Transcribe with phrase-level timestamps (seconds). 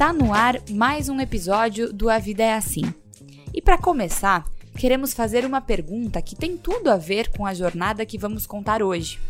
[0.00, 2.84] Está no ar mais um episódio do A Vida é Assim.
[3.52, 4.46] E para começar,
[4.78, 8.82] queremos fazer uma pergunta que tem tudo a ver com a jornada que vamos contar
[8.82, 9.20] hoje.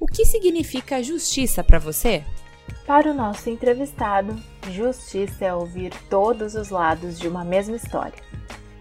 [0.00, 2.24] O que significa justiça para você?
[2.84, 4.36] Para o nosso entrevistado,
[4.72, 8.18] justiça é ouvir todos os lados de uma mesma história.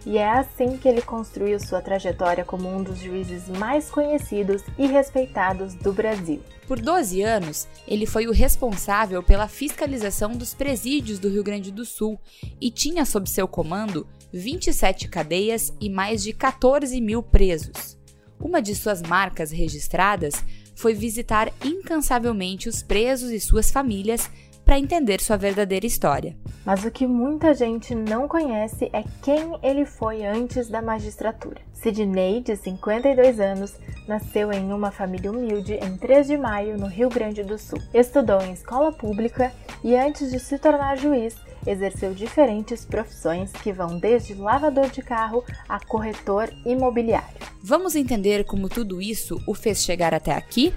[0.05, 4.87] E é assim que ele construiu sua trajetória como um dos juízes mais conhecidos e
[4.87, 6.41] respeitados do Brasil.
[6.67, 11.85] Por 12 anos, ele foi o responsável pela fiscalização dos presídios do Rio Grande do
[11.85, 12.19] Sul
[12.59, 17.97] e tinha sob seu comando 27 cadeias e mais de 14 mil presos.
[18.39, 20.43] Uma de suas marcas registradas
[20.75, 24.29] foi visitar incansavelmente os presos e suas famílias
[24.67, 26.35] para entender sua verdadeira história.
[26.65, 31.61] Mas o que muita gente não conhece é quem ele foi antes da magistratura.
[31.71, 33.73] Sidney, de 52 anos,
[34.05, 37.79] nasceu em uma família humilde em 3 de maio, no Rio Grande do Sul.
[37.93, 43.97] Estudou em escola pública e, antes de se tornar juiz, exerceu diferentes profissões que vão
[43.97, 47.37] desde lavador de carro a corretor imobiliário.
[47.63, 50.73] Vamos entender como tudo isso o fez chegar até aqui?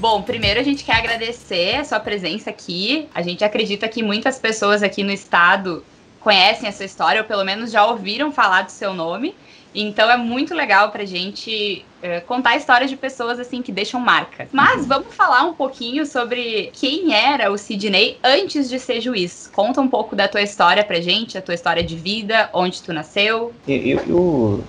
[0.00, 3.06] Bom, primeiro a gente quer agradecer a sua presença aqui.
[3.14, 5.84] A gente acredita que muitas pessoas aqui no estado
[6.20, 9.34] conhecem a sua história, ou pelo menos já ouviram falar do seu nome.
[9.74, 14.48] Então é muito legal pra gente é, contar histórias de pessoas assim que deixam marca.
[14.50, 19.50] Mas vamos falar um pouquinho sobre quem era o Sidney antes de ser juiz.
[19.52, 22.90] Conta um pouco da tua história pra gente, a tua história de vida, onde tu
[22.94, 23.52] nasceu.
[23.68, 24.64] Eu, eu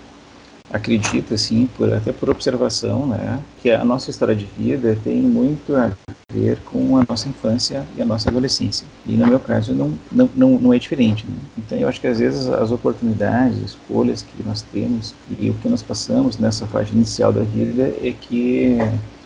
[0.72, 5.76] acredito, assim, por, até por observação, né, que a nossa história de vida tem muito
[5.76, 5.92] a
[6.34, 8.88] ver com a nossa infância e a nossa adolescência.
[9.06, 11.26] E no meu caso não, não, não, é diferente.
[11.28, 11.36] Né?
[11.58, 15.68] Então eu acho que às vezes as oportunidades, escolhas que nós temos e o que
[15.68, 18.78] nós passamos nessa faixa inicial da vida é que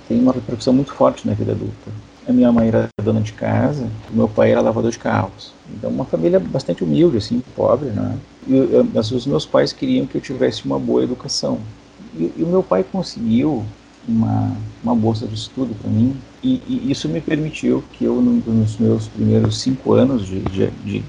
[0.07, 1.91] tem uma repercussão muito forte na vida adulta.
[2.27, 5.53] A minha mãe era dona de casa, meu pai era lavador de carros.
[5.69, 8.17] Então, uma família bastante humilde, assim, pobre, né?
[8.47, 11.59] E eu, os meus pais queriam que eu tivesse uma boa educação.
[12.15, 13.63] E, e o meu pai conseguiu
[14.07, 14.51] uma,
[14.83, 19.07] uma bolsa de estudo para mim, e, e, isso me permitiu que eu, nos meus
[19.07, 21.03] primeiros cinco anos de, de, de,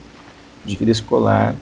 [0.64, 1.54] de vida escolar,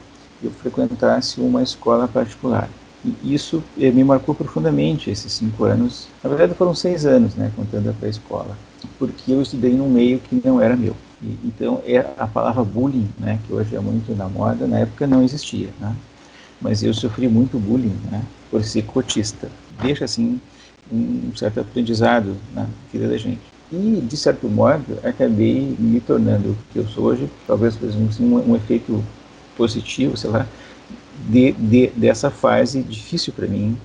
[0.42, 2.68] eu frequentasse uma escola particular.
[3.04, 6.08] E isso eh, me marcou profundamente, esses cinco anos.
[6.22, 8.56] Na verdade, foram seis anos, né, contando a pré-escola
[8.98, 10.94] porque eu estudei num meio que não era meu.
[11.22, 15.06] E, então, é a palavra bullying, né, que hoje é muito na moda, na época
[15.06, 15.94] não existia, né?
[16.60, 19.50] Mas eu sofri muito bullying, né, por ser cotista.
[19.80, 20.40] Deixa, assim,
[20.92, 23.40] um certo aprendizado na vida da gente.
[23.72, 28.50] E, de certo modo, acabei me tornando o que eu sou hoje, talvez assim, um,
[28.50, 29.02] um efeito
[29.56, 30.46] positivo, sei lá,
[31.28, 33.76] de, de, dessa fase difícil para mim,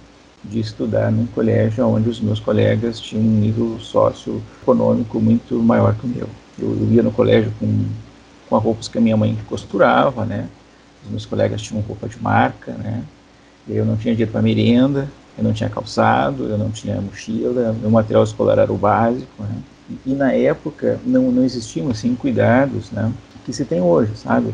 [0.44, 6.06] de estudar num colégio onde os meus colegas tinham um nível socioeconômico muito maior que
[6.06, 6.30] o meu.
[6.58, 7.86] Eu, eu ia no colégio com,
[8.48, 10.48] com as roupas que a minha mãe costurava, né?
[11.04, 13.04] Os meus colegas tinham roupa de marca, né?
[13.68, 15.08] Eu não tinha dinheiro para merenda,
[15.38, 19.56] eu não tinha calçado, eu não tinha mochila, meu material escolar era o básico, né?
[19.90, 23.12] E, e na época não, não existiam assim cuidados, né?
[23.46, 24.54] Que se tem hoje, sabe?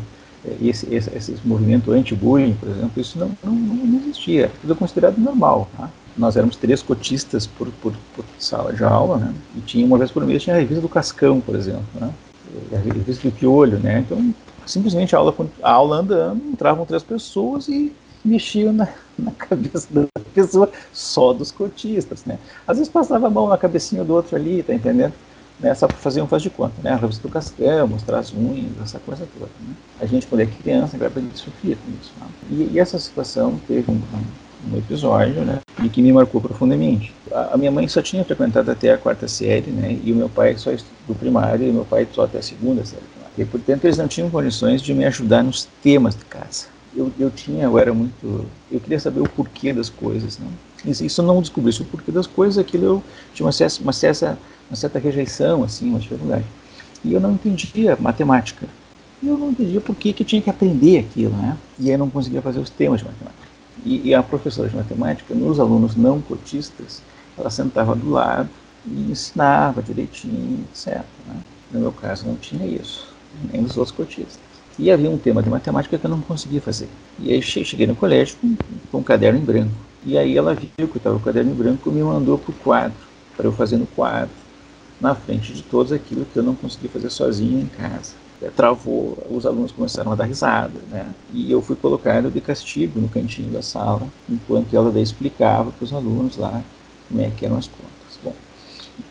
[0.61, 5.67] Esse, esse, esse movimento anti-bullying, por exemplo, isso não, não, não existia, tudo considerado normal.
[5.77, 5.89] Tá?
[6.17, 9.33] Nós éramos três cotistas por, por, por, sala de aula, né?
[9.55, 12.11] e tinha uma vez por mês tinha a revista do Cascão, por exemplo, né?
[12.73, 13.99] a revista do Piolho, né?
[13.99, 14.33] então
[14.65, 20.05] simplesmente a aula, a aula andando, entravam três pessoas e mexiam na, na cabeça da
[20.33, 22.37] pessoa só dos cotistas, né?
[22.67, 25.13] Às vezes passava a mão na cabecinha do outro ali, tá entendendo?
[25.59, 28.33] Né, só para fazer um faz de conta, né, a revista do Castel, mostrar as
[28.33, 29.49] unhas, essa coisa toda.
[29.61, 29.73] Né.
[29.99, 32.11] A gente, quando é criança, grava de sofria com isso.
[32.19, 32.27] Né.
[32.51, 34.01] E, e, essa situação teve um,
[34.71, 37.13] um, episódio, né, e que me marcou profundamente.
[37.31, 40.29] A, a, minha mãe só tinha frequentado até a quarta série, né, e o meu
[40.29, 40.71] pai só
[41.07, 43.03] do primário, e meu pai só até a segunda série.
[43.37, 46.67] E, portanto, eles não tinham condições de me ajudar nos temas de casa.
[46.95, 50.47] Eu, eu tinha, eu era muito, eu queria saber o porquê das coisas, né.
[50.85, 53.03] Isso eu não descobri, isso o porquê das coisas, aquilo eu
[53.33, 54.37] tinha uma certa, uma certa
[54.69, 56.45] uma certa rejeição, assim, uma dificuldade.
[57.03, 58.67] E eu não entendia matemática.
[59.21, 61.57] E eu não entendia por que, que tinha que aprender aquilo, né?
[61.79, 63.45] E aí não conseguia fazer os temas de matemática.
[63.85, 67.01] E, e a professora de matemática, nos alunos não cotistas,
[67.37, 68.49] ela sentava do lado
[68.85, 71.03] e ensinava direitinho, etc.
[71.27, 71.35] Né?
[71.71, 73.13] No meu caso não tinha isso,
[73.51, 74.39] nem nos outros cotistas.
[74.77, 76.89] E havia um tema de matemática que eu não conseguia fazer.
[77.19, 78.55] E aí cheguei no colégio com,
[78.91, 79.71] com um caderno em branco.
[80.05, 82.37] E aí ela viu que eu estava com o caderno em branco e me mandou
[82.37, 82.97] para o quadro,
[83.35, 84.29] para eu fazer no quadro
[84.99, 88.13] na frente de todos aquilo que eu não consegui fazer sozinho em casa.
[88.41, 91.07] É, travou, os alunos começaram a dar risada, né?
[91.33, 95.93] E eu fui colocado de castigo no cantinho da sala, enquanto ela explicava para os
[95.93, 96.61] alunos lá
[97.07, 98.19] como é que eram as contas.
[98.23, 98.33] Bom,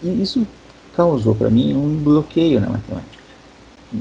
[0.03, 0.47] e isso
[0.95, 3.23] causou para mim um bloqueio na matemática,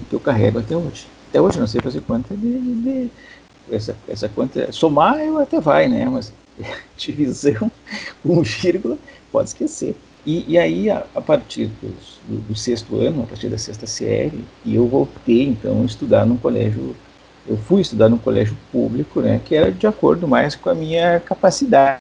[0.09, 1.07] que eu carrego até hoje.
[1.30, 3.12] Até hoje não sei fazer conta de, de
[3.71, 6.06] essa, essa conta, somar eu até vai, né?
[6.06, 6.33] Mas
[6.97, 7.71] divisão
[8.21, 8.97] com vírgula,
[9.31, 9.95] pode esquecer.
[10.25, 13.86] E, e aí, a, a partir dos, do, do, sexto ano, a partir da sexta
[13.86, 16.96] série, eu voltei, então, a estudar num colégio,
[17.46, 21.20] eu fui estudar num colégio público, né, que era de acordo mais com a minha
[21.20, 22.00] capacidade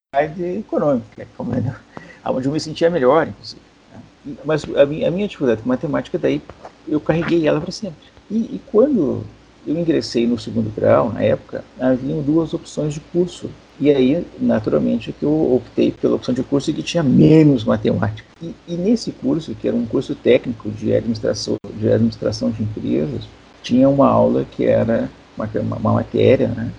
[0.59, 1.81] econômica, né, como era,
[2.27, 3.61] onde eu me sentia melhor, inclusive.
[3.93, 4.35] Né.
[4.45, 6.41] Mas a minha, a minha dificuldade com matemática, daí,
[6.87, 8.07] eu carreguei ela para sempre.
[8.31, 9.25] E, e quando
[9.67, 13.51] eu ingressei no segundo grau, na época, haviam duas opções de curso
[13.83, 18.29] e aí, naturalmente, que eu optei pela opção de curso que tinha menos matemática.
[18.41, 23.25] E, e, nesse curso, que era um curso técnico de administração de, administração de empresas,
[23.61, 25.49] tinha uma aula que era uma,
[25.81, 26.71] uma matéria, né,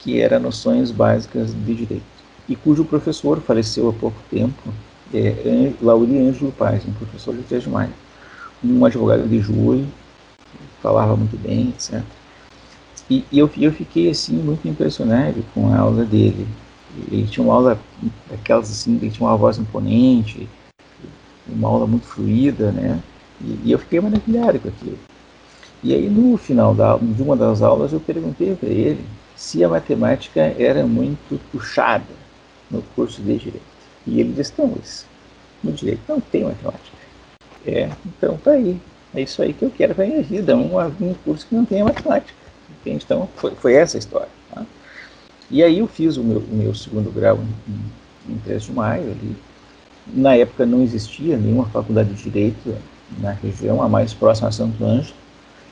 [0.00, 2.04] que era noções básicas de direito.
[2.46, 4.74] E cujo professor faleceu há pouco tempo,
[5.14, 7.94] é Lauri Ângelo Paz, um professor de 3 de maio.
[8.62, 9.88] Um advogado de júri,
[10.82, 12.02] falava muito bem, etc.
[13.10, 16.46] E, e eu, eu fiquei assim muito impressionado com a aula dele.
[17.10, 17.78] Ele tinha uma aula
[18.30, 20.48] daquelas assim, ele tinha uma voz imponente,
[21.48, 23.00] uma aula muito fluida, né?
[23.40, 24.98] E, e eu fiquei maravilhado com aquilo.
[25.82, 29.04] E aí no final da, de uma das aulas eu perguntei para ele
[29.36, 32.04] se a matemática era muito puxada
[32.70, 33.72] no curso de direito.
[34.06, 35.06] E ele disse, não, mas
[35.62, 36.96] no direito não tem matemática.
[37.66, 38.80] É, então tá aí.
[39.14, 41.84] É isso aí que eu quero para minha vida, um, um curso que não tenha
[41.84, 42.32] matemática.
[42.82, 43.04] Entende?
[43.04, 44.28] Então, foi, foi essa a história.
[44.52, 44.64] Tá?
[45.50, 47.38] E aí eu fiz o meu, o meu segundo grau
[48.28, 49.04] em, em 3 de maio.
[49.04, 49.36] Ali.
[50.08, 52.74] Na época não existia nenhuma faculdade de Direito
[53.18, 55.14] na região, a mais próxima a Santo Ângelo,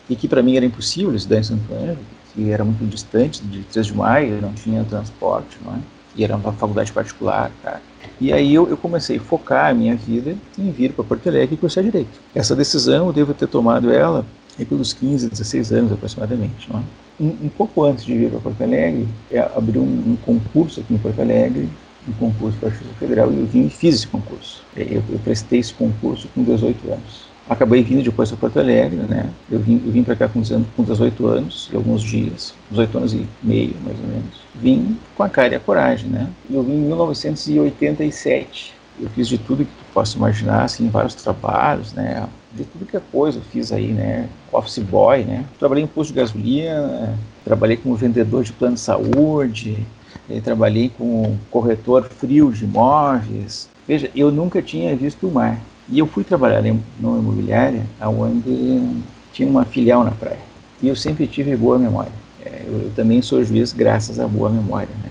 [0.08, 1.98] e que para mim era impossível estudar em Santo Ângelo,
[2.32, 5.78] que era muito distante de 3 de maio, não tinha transporte, não é?
[6.14, 7.80] e era uma faculdade particular, tá?
[8.20, 11.54] E aí eu, eu, comecei a focar a minha vida em vir para Porto Alegre
[11.54, 12.20] e cursar Direito.
[12.34, 14.24] Essa decisão eu devo ter tomado ela
[14.60, 16.68] e pelos 15, 16 anos aproximadamente.
[16.72, 16.76] É?
[17.20, 20.94] um, um, pouco antes de vir para Porto Alegre, é, abriu um, um, concurso aqui
[20.94, 21.68] em Porto Alegre,
[22.08, 24.62] um concurso para a Justiça Federal, e eu vim e fiz esse concurso.
[24.76, 27.30] É, eu, eu, prestei esse concurso com 18 anos.
[27.48, 29.28] Acabei vindo depois para Porto Alegre, né?
[29.50, 33.26] Eu vim, eu vim para cá com 18 anos e alguns dias, 18 anos e
[33.42, 34.40] meio, mais ou menos.
[34.54, 36.28] Vim com a cara e a coragem, né?
[36.48, 41.92] Eu vim em 1987 eu fiz de tudo que tu possa imaginar, assim, vários trabalhos,
[41.92, 42.28] né?
[42.52, 44.28] De tudo que é coisa eu fiz aí, né?
[44.52, 45.44] Office boy, né?
[45.58, 49.86] Trabalhei em posto de gasolina, trabalhei como vendedor de plano de saúde,
[50.28, 53.68] eh, trabalhei como corretor frio de imóveis.
[53.86, 55.60] Veja, eu nunca tinha visto o mar.
[55.88, 59.02] E eu fui trabalhar em uma imobiliária onde
[59.32, 60.38] tinha uma filial na praia.
[60.82, 62.12] E eu sempre tive boa memória.
[62.44, 65.10] É, eu, eu, também sou juiz graças à boa memória, né?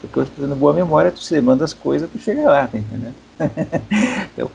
[0.00, 3.14] Porque eu tendo boa memória, tu se lembra das coisas, tu chega lá, tá entendendo?
[4.34, 4.50] então,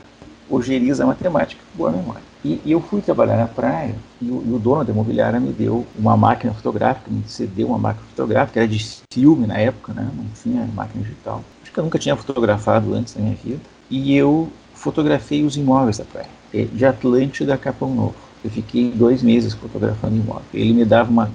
[0.52, 2.22] ogeriza matemática, boa memória.
[2.44, 5.52] E, e, eu fui trabalhar na praia e o, e o, dono da imobiliária me
[5.52, 10.08] deu uma máquina fotográfica, me cedeu uma máquina fotográfica, era de filme na época, né?
[10.14, 11.42] não tinha máquina digital.
[11.62, 13.60] Acho que eu nunca tinha fotografado antes na minha vida.
[13.88, 18.14] E eu fotografei os imóveis da praia, é, de Atlântida a Capão Novo.
[18.44, 20.46] Eu fiquei dois meses fotografando imóveis.
[20.52, 21.30] Ele me dava uma,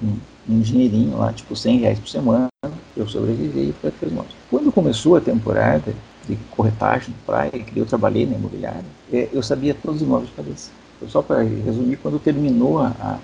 [0.48, 2.48] um, dinheirinho lá, tipo 100 reais por semana,
[2.96, 4.34] eu sobrevivi e fui imóveis.
[4.50, 5.94] Quando começou a temporada,
[6.28, 10.30] de corretagem de praia, que eu trabalhei na imobiliária, é, eu sabia todos os imóveis
[10.30, 10.70] de cabeça.
[11.00, 13.18] Eu só para resumir, quando terminou a, a,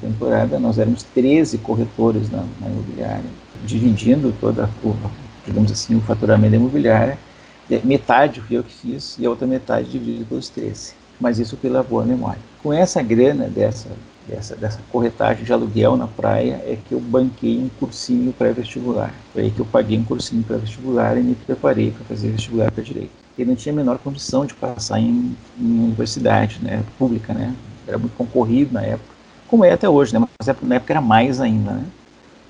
[0.00, 3.24] temporada, nós éramos 13 corretores na, na imobiliária,
[3.64, 4.94] dividindo toda o,
[5.46, 7.18] digamos assim, o faturamento da imobiliária.
[7.84, 10.94] Metade fui eu que fiz e a outra metade dividida pelos 13.
[11.20, 12.40] Mas isso pela boa memória.
[12.62, 13.88] Com essa grana dessa
[14.28, 19.12] dessa, dessa corretagem de aluguel na praia é que eu banquei um cursinho pré-vestibular.
[19.32, 22.84] Foi aí que eu paguei um cursinho pré-vestibular e me preparei para fazer vestibular para
[22.84, 23.10] direito.
[23.38, 27.54] Eu não tinha a menor condição de passar em, em universidade né, pública, né?
[27.86, 29.14] Era muito concorrido na época,
[29.46, 30.18] como é até hoje, né?
[30.20, 31.84] Mas na época era mais ainda, né?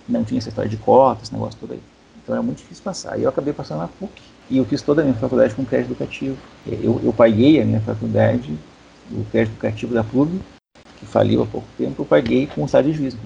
[0.08, 1.80] Não tinha essa história de cotas, esse negócio todo aí.
[2.23, 3.18] Então era muito difícil passar.
[3.18, 4.12] E eu acabei passando na PUC.
[4.50, 6.37] E eu fiz toda a minha faculdade com crédito educativo.
[6.66, 8.50] Eu, eu paguei a minha faculdade,
[9.12, 10.40] o crédito educativo da PUC,
[10.98, 13.16] que faliu há pouco tempo, eu paguei com o estado de juiz.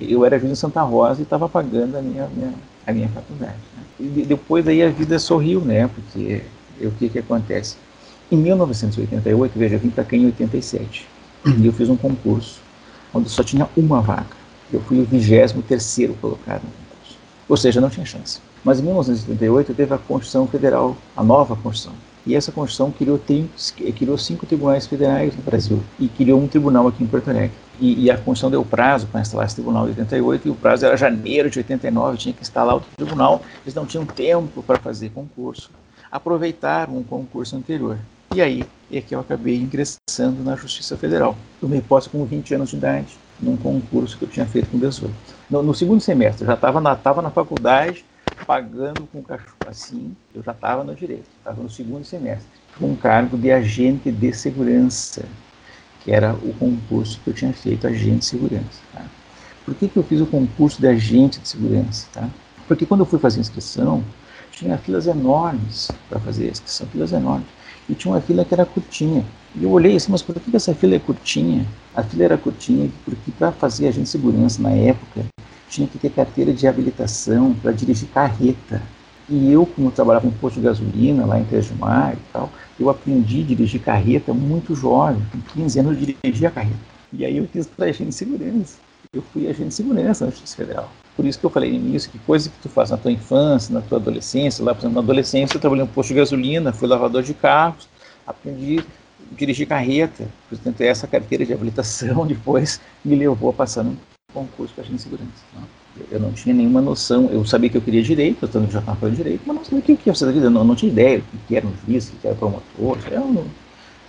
[0.00, 2.52] Eu era juiz em Santa Rosa e estava pagando a minha, minha,
[2.86, 3.56] a minha faculdade.
[3.76, 3.82] Né?
[3.98, 5.88] E depois aí a vida sorriu, né?
[5.88, 6.42] Porque
[6.80, 7.76] o que que acontece?
[8.30, 11.06] Em 1988, veja, eu vim para cá em 87,
[11.58, 12.60] e eu fiz um concurso
[13.14, 14.36] onde só tinha uma vaga.
[14.72, 17.18] Eu fui o 23 terceiro colocado no concurso.
[17.48, 18.40] Ou seja, não tinha chance.
[18.64, 21.94] Mas em 1988 teve a Constituição Federal, a nova Constituição,
[22.26, 23.20] e essa Constituição criou,
[23.94, 27.52] criou cinco tribunais federais no Brasil e criou um tribunal aqui em Porto Alegre.
[27.80, 30.86] E, e a Constituição deu prazo para instalar esse tribunal em 88 e o prazo
[30.86, 33.42] era janeiro de 89, tinha que instalar outro tribunal.
[33.64, 35.70] Eles não tinham tempo para fazer concurso.
[36.10, 37.98] Aproveitaram um concurso anterior.
[38.34, 41.36] E aí e que eu acabei ingressando na Justiça Federal.
[41.60, 45.12] Tomei posse com 20 anos de idade, num concurso que eu tinha feito com 18.
[45.50, 48.04] No, no segundo semestre, já estava na, na faculdade,
[48.44, 52.96] pagando com cachorro assim, eu já estava no direito, estava no segundo semestre, com um
[52.96, 55.24] cargo de agente de segurança,
[56.02, 58.80] que era o concurso que eu tinha feito, agente de segurança.
[58.92, 59.04] Tá?
[59.64, 62.06] Por que, que eu fiz o concurso de agente de segurança?
[62.12, 62.28] Tá?
[62.68, 64.04] Porque quando eu fui fazer a inscrição,
[64.52, 67.46] tinha filas enormes para fazer a inscrição, filas enormes.
[67.88, 69.24] E tinha uma fila que era curtinha.
[69.54, 71.66] E eu olhei assim, mas por que essa fila é curtinha?
[71.94, 75.24] A fila era curtinha porque para fazer agente de segurança na época,
[75.68, 78.82] tinha que ter carteira de habilitação para dirigir carreta.
[79.28, 81.46] E eu, como trabalhava em posto de gasolina lá em
[81.78, 86.50] Maio e tal, eu aprendi a dirigir carreta muito jovem, com 15 anos eu dirigia
[86.50, 86.76] carreta.
[87.12, 88.78] E aí eu quis para agente de segurança.
[89.12, 90.90] Eu fui agente de segurança na Justiça Federal.
[91.16, 93.80] Por isso que eu falei início que coisa que tu faz na tua infância, na
[93.80, 97.22] tua adolescência, lá por exemplo, na adolescência eu trabalhei em posto de gasolina, fui lavador
[97.22, 97.88] de carros,
[98.26, 103.84] aprendi a dirigir carreta, portanto essa carteira de habilitação depois me levou a passar
[104.36, 105.30] concurso para agente de segurança.
[105.54, 105.62] Não?
[106.10, 109.16] Eu não tinha nenhuma noção, eu sabia que eu queria direito, eu já estava fazendo
[109.16, 111.38] direito, mas não sabia o que ia fazer da vida, não, não tinha ideia do
[111.48, 113.44] que era um juiz, o que era promotor, eu não,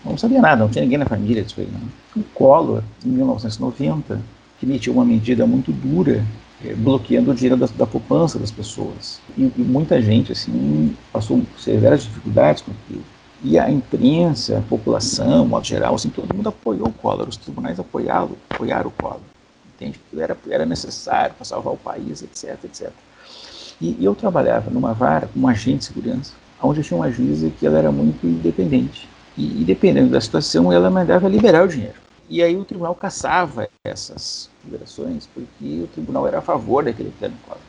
[0.04, 1.70] não sabia nada, não tinha ninguém na família disso aí.
[1.72, 2.22] Não.
[2.22, 4.22] O Collor, em 1990,
[4.60, 6.26] que emitiu uma medida muito dura
[6.66, 9.22] é, bloqueando o dinheiro da, da poupança das pessoas.
[9.38, 13.04] E, e, muita gente assim passou severas dificuldades com aquilo.
[13.44, 17.80] E a imprensa, a população, modo geral, assim, todo mundo apoiou o Collor, os tribunais
[17.80, 19.22] apoiaram, apoiaram o Collor.
[19.78, 20.00] Entende?
[20.10, 22.90] Que era, era necessário para salvar o país, etc, etc.
[23.80, 27.66] E, e eu trabalhava numa vara como agente de segurança, onde tinha uma juíza que
[27.66, 29.08] ela era muito independente.
[29.38, 32.08] E, e dependendo da situação, ela mandava liberar o dinheiro.
[32.28, 37.36] E aí o tribunal caçava essas liberações porque o tribunal era a favor daquele plano
[37.46, 37.62] Collor.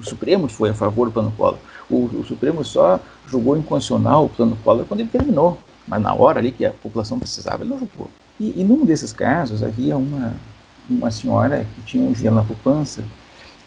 [0.00, 1.58] O Supremo foi a favor do plano Collor.
[1.88, 2.98] O, o Supremo só
[3.28, 5.58] julgou inconstitucional o plano Collor quando ele terminou.
[5.86, 8.10] Mas na hora ali que a população precisava, ele não julgou.
[8.38, 10.34] E, e num desses casos havia uma,
[10.92, 13.04] uma senhora que tinha um gelo na poupança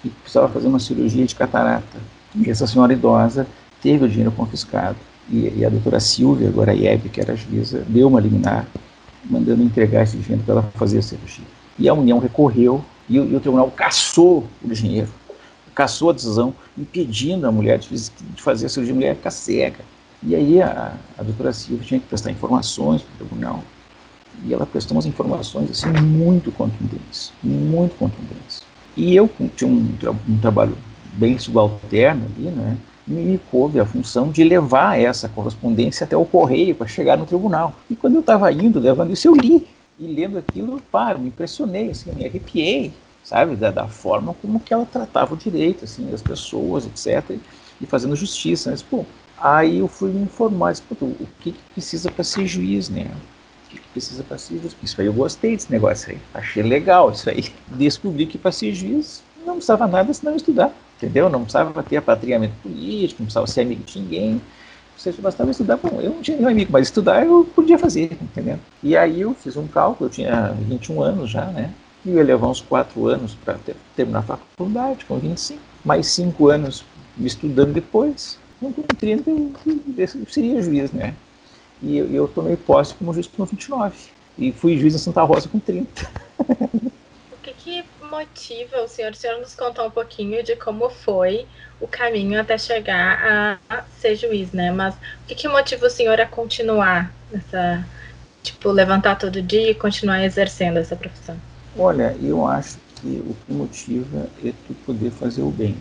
[0.04, 2.00] e precisava fazer uma cirurgia de catarata.
[2.36, 3.48] E essa senhora idosa
[3.82, 4.98] teve o dinheiro confiscado.
[5.30, 8.68] E, e a doutora Silvia, IEB, que era juíza, deu uma liminar
[9.30, 11.46] mandando entregar esse dinheiro para ela fazer a cirurgia.
[11.80, 15.10] E a União recorreu e, e o tribunal caçou o dinheiro,
[15.74, 18.94] caçou a decisão, impedindo a mulher de, de fazer a cirurgia.
[18.94, 19.80] A mulher ficar cega.
[20.22, 23.64] E aí a, a doutora Silva tinha que prestar informações para o tribunal.
[24.46, 28.64] E ela prestou umas informações assim muito contundentes, muito contundentes.
[28.96, 29.94] E eu tinha um,
[30.28, 30.78] um trabalho
[31.14, 32.78] bem subalterno ali, né?
[33.06, 37.74] me coube a função de levar essa correspondência até o correio para chegar no tribunal.
[37.90, 39.68] E quando eu estava indo, levando isso, eu li.
[40.00, 42.92] E lendo aquilo, paro, me impressionei, assim, me arrepiei,
[43.24, 47.38] sabe, da, da, forma como que ela tratava o direito, assim, das pessoas, etc.,
[47.80, 48.72] e fazendo justiça.
[48.72, 49.06] Mas, pô,
[49.38, 53.12] aí eu fui me informar, disse, o que, que precisa para ser juiz, né?
[53.80, 54.76] Que, precisa para ser juiz?
[54.82, 57.46] Isso aí eu gostei desse negócio aí, achei legal isso aí.
[57.68, 61.30] Descobri que para ser juiz não precisava nada senão estudar entendeu?
[61.30, 64.42] Não precisava ter apadrinhamento político, não precisava ser amigo de ninguém.
[64.98, 65.78] Você bastava estudar.
[65.78, 68.58] Bom, eu não tinha nenhum amigo, mas estudar eu podia fazer, entendeu?
[68.82, 71.72] E aí eu fiz um cálculo, eu tinha 21 anos já, né?
[72.06, 75.60] E eu ia levar uns 4 anos para ter, terminar a faculdade, com 25.
[75.84, 76.86] Mais 5 anos
[77.18, 78.40] me estudando depois.
[78.60, 79.52] Com 30 eu,
[79.98, 81.14] eu seria juiz, né?
[81.84, 83.96] E eu, eu tomei posse como juiz com 29.
[84.38, 86.10] E fui juiz em Santa Rosa com 30.
[86.40, 91.46] o que, que motiva o senhor, o senhor nos contar um pouquinho de como foi
[91.80, 94.72] o caminho até chegar a ser juiz, né?
[94.72, 97.86] Mas o que, que motiva o senhor a continuar essa,
[98.42, 101.36] tipo, levantar todo dia e continuar exercendo essa profissão?
[101.78, 105.76] Olha, eu acho que o que motiva é tu poder fazer o bem,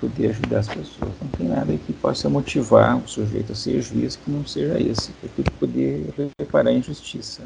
[0.00, 1.12] poder ajudar as pessoas.
[1.20, 5.12] Não tem nada que possa motivar o sujeito a ser juiz que não seja esse,
[5.24, 7.42] é tu poder reparar a injustiça,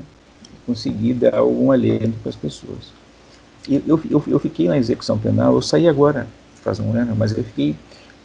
[0.67, 3.01] conseguir dar algum alento para as pessoas
[3.69, 6.27] eu, eu, eu fiquei na execução penal, eu saí agora,
[6.57, 7.77] faz um ano, mas eu fiquei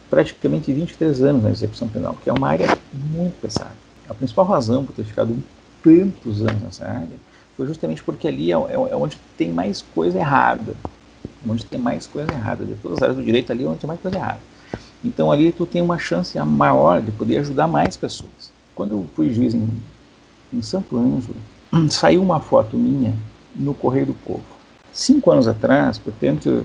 [0.08, 3.74] praticamente 23 anos na execução penal, que é uma área muito pesada.
[4.08, 5.36] A principal razão por ter ficado
[5.82, 10.18] tantos anos nessa área foi justamente porque ali é, é, é onde tem mais coisa
[10.18, 10.74] errada.
[11.48, 12.64] Onde tem mais coisa errada.
[12.64, 14.40] De todas as áreas do direito, ali é onde tem mais coisa errada.
[15.04, 18.52] Então ali tu tem uma chance maior de poder ajudar mais pessoas.
[18.74, 19.68] Quando eu fui juiz em,
[20.52, 21.36] em Santo Ângelo,
[21.90, 23.14] saiu uma foto minha
[23.54, 24.56] no Correio do Povo
[24.96, 26.64] Cinco anos atrás, portanto,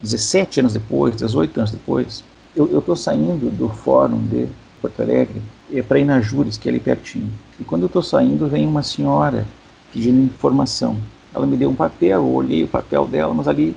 [0.00, 2.22] 17 anos depois, 18 anos depois,
[2.54, 4.46] eu estou saindo do fórum de
[4.80, 7.32] Porto Alegre é, para ir na Júris, que é ali pertinho.
[7.58, 9.44] E quando eu estou saindo, vem uma senhora
[9.92, 10.96] pedindo informação.
[11.34, 13.74] Ela me deu um papel, eu olhei o papel dela, mas ali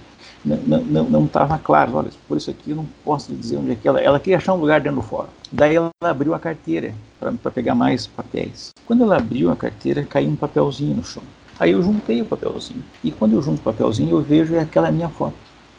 [0.48, 1.96] não estava claro.
[1.96, 4.00] Olha, por isso aqui eu não posso dizer onde é que ela.
[4.00, 5.30] Ela queria achar um lugar dentro do fórum.
[5.51, 8.72] Daí ela abriu a carteira para pegar mais papéis.
[8.86, 11.24] Quando ela abriu a carteira, caiu um papelzinho no chão.
[11.60, 12.84] Aí eu juntei o papelzinho.
[13.04, 15.36] E quando eu junto o papelzinho, eu vejo é aquela minha foto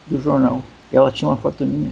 [0.07, 0.61] do jornal.
[0.91, 1.91] Ela tinha uma foto minha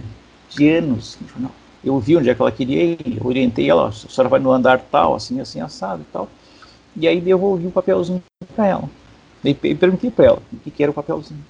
[0.50, 1.52] de anos no jornal.
[1.82, 4.80] Eu vi onde é que ela queria ir, orientei ela, a senhora vai no andar
[4.80, 6.28] tal, assim, assim, assado e tal.
[6.96, 8.22] E aí devolvi o papelzinho
[8.54, 8.84] para ela.
[9.44, 11.40] E perguntei para ela o que, que era o papelzinho.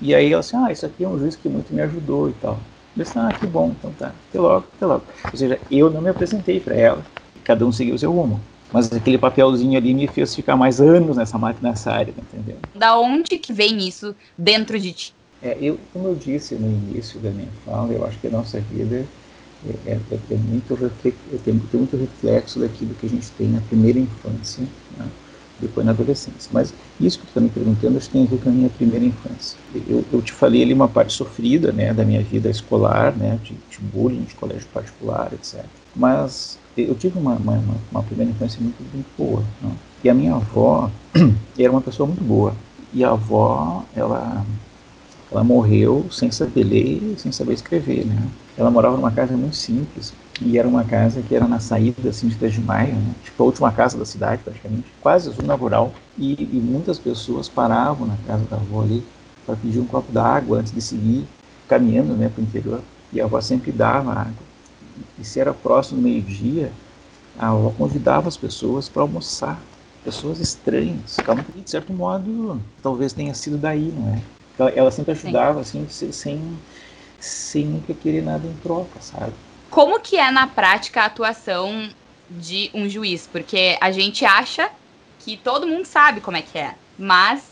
[0.00, 2.32] E aí ela disse, ah, isso aqui é um juiz que muito me ajudou e
[2.34, 2.54] tal.
[2.96, 5.04] Eu disse, ah, que bom, então tá, até logo, até logo.
[5.32, 7.04] Ou seja, eu não me apresentei para ela,
[7.44, 8.40] cada um seguiu o seu rumo.
[8.72, 12.56] Mas aquele papelzinho ali me fez ficar mais anos nessa máquina, nessa área, entendeu?
[12.74, 15.12] Da onde que vem isso dentro de ti?
[15.42, 18.60] É, eu, como eu disse no início da minha fala, eu acho que a nossa
[18.60, 19.06] vida
[19.86, 19.98] é, é,
[20.30, 21.12] é muito, tem,
[21.44, 24.64] tem muito reflexo daquilo que a gente tem na primeira infância.
[25.60, 26.50] Depois na adolescência.
[26.52, 28.70] Mas isso que tu está me perguntando, acho que tem a ver com a minha
[28.70, 29.58] primeira infância.
[29.88, 33.54] Eu, eu te falei ali uma parte sofrida, né, da minha vida escolar, né, de,
[33.54, 35.64] de bullying, de colégio particular, etc.
[35.94, 39.42] Mas eu tive uma, uma, uma primeira infância muito, muito boa.
[39.60, 39.70] Né?
[40.04, 40.90] E a minha avó
[41.58, 42.54] era uma pessoa muito boa.
[42.92, 44.44] E a avó, ela,
[45.30, 48.16] ela morreu sem saber ler sem saber escrever, né?
[48.56, 52.28] Ela morava numa casa muito simples, e era uma casa que era na saída assim,
[52.28, 53.14] de 3 de maio, né?
[53.22, 55.92] tipo a última casa da cidade praticamente, quase zona rural.
[56.16, 59.02] E, e muitas pessoas paravam na casa da avó ali
[59.44, 61.24] para pedir um copo d'água antes de seguir
[61.68, 62.80] caminhando né, para o interior.
[63.12, 64.48] E a avó sempre dava água.
[65.18, 66.70] E se era próximo do meio-dia,
[67.38, 69.60] a avó convidava as pessoas para almoçar.
[70.04, 71.16] Pessoas estranhas.
[71.18, 74.20] Calma que, de certo modo, talvez tenha sido daí, não é?
[74.58, 75.84] Ela, ela sempre ajudava, Sim.
[75.84, 76.40] assim, sem,
[77.20, 79.32] sem nunca querer nada em troca, sabe?
[79.70, 81.90] Como que é na prática a atuação
[82.30, 83.28] de um juiz?
[83.30, 84.70] Porque a gente acha
[85.18, 87.42] que todo mundo sabe como é que é, mas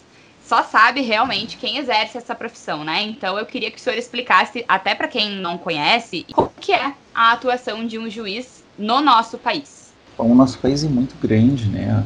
[0.42, 3.02] só sabe realmente quem exerce essa profissão, né?
[3.02, 6.94] Então eu queria que o senhor explicasse, até para quem não conhece, como que é
[7.14, 9.92] a atuação de um juiz no nosso país.
[10.16, 12.04] Bom, o nosso país é muito grande, né?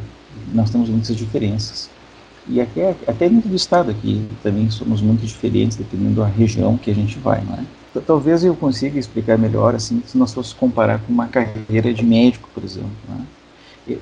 [0.53, 1.91] Nós temos muitas diferenças.
[2.49, 6.91] E até, até dentro do estado aqui também somos muito diferentes, dependendo da região que
[6.91, 7.65] a gente vai, não é?
[8.07, 12.49] Talvez eu consiga explicar melhor, assim, se nós fosse comparar com uma carreira de médico,
[12.55, 12.91] por exemplo.
[13.09, 13.27] Né?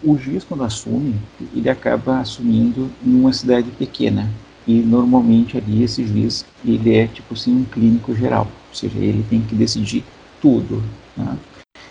[0.04, 1.14] O juiz, quando assume,
[1.54, 4.28] ele acaba assumindo em uma cidade pequena.
[4.66, 9.24] E normalmente ali esse juiz, ele é tipo assim um clínico geral, ou seja, ele
[9.30, 10.04] tem que decidir
[10.42, 10.82] tudo.
[11.16, 11.38] Né?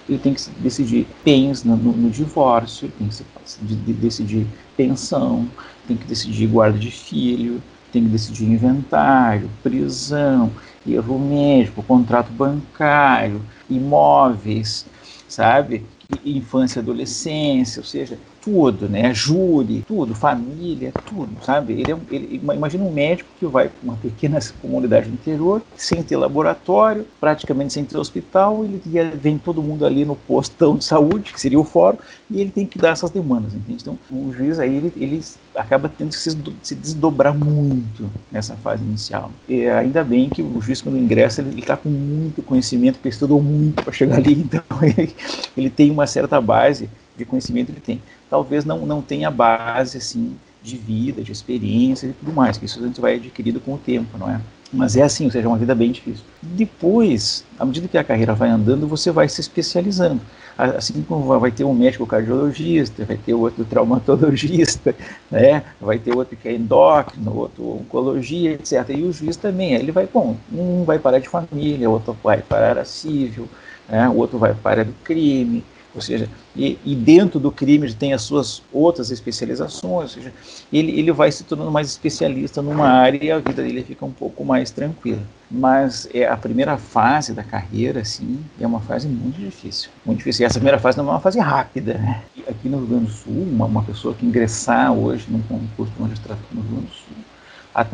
[0.08, 5.48] Ele tem que decidir bens no, no, divórcio, tem que decidir pensão,
[5.88, 10.52] tem que decidir guarda de filho, tem que decidir inventário, prisão,
[10.96, 14.86] erro médico, contrato bancário, imóveis,
[15.28, 15.86] sabe?
[16.26, 18.18] Infância e adolescência, ou seja,
[18.48, 19.14] tudo, né?
[19.14, 21.74] Júri, tudo, família, tudo, sabe?
[21.74, 26.02] Ele, é, ele imagina um médico que vai para uma pequena comunidade do interior, sem
[26.02, 28.82] ter laboratório, praticamente sem ter hospital, ele
[29.16, 31.98] vem todo mundo ali no postão de saúde, que seria o fórum,
[32.32, 33.82] e ele tem que dar essas demandas, entende?
[33.82, 35.22] Então, o juiz aí, ele, ele
[35.54, 39.30] acaba tendo que se desdobrar muito nessa fase inicial.
[39.50, 43.42] E ainda bem que o juiz, quando ingressa, ele está com muito conhecimento, porque estudou
[43.42, 45.14] muito para chegar ali, então ele,
[45.58, 50.36] ele tem uma certa base de conhecimento, ele tem talvez não, não tenha base assim
[50.62, 53.78] de vida, de experiência e tudo mais, que isso a gente vai adquirindo com o
[53.78, 54.42] tempo, não é?
[54.72, 56.26] Mas é assim, ou seja, é uma vida bem difícil.
[56.42, 60.20] Depois, à medida que a carreira vai andando, você vai se especializando.
[60.58, 64.94] Assim como vai ter um médico cardiologista, vai ter outro traumatologista,
[65.32, 65.64] né?
[65.80, 68.90] vai ter outro que é endócrino, outro oncologia, etc.
[68.90, 72.82] E o juiz também, ele vai, bom, um vai para de família, outro vai para
[72.82, 73.48] a civil,
[73.88, 74.10] né?
[74.10, 75.64] o outro vai para do crime,
[75.96, 80.34] ou seja, e, e, dentro do crime tem as suas outras especializações, ou seja,
[80.72, 84.12] ele, ele vai se tornando mais especialista numa área e a vida dele fica um
[84.12, 85.22] pouco mais tranquila.
[85.50, 90.44] Mas é a primeira fase da carreira, assim, é uma fase muito difícil, muito difícil.
[90.44, 92.22] E essa primeira fase não é uma fase rápida, né?
[92.48, 96.02] Aqui no Rio Grande do Sul, uma, uma pessoa que ingressar hoje num concurso de
[96.02, 97.18] magistratura no Rio Grande do Sul,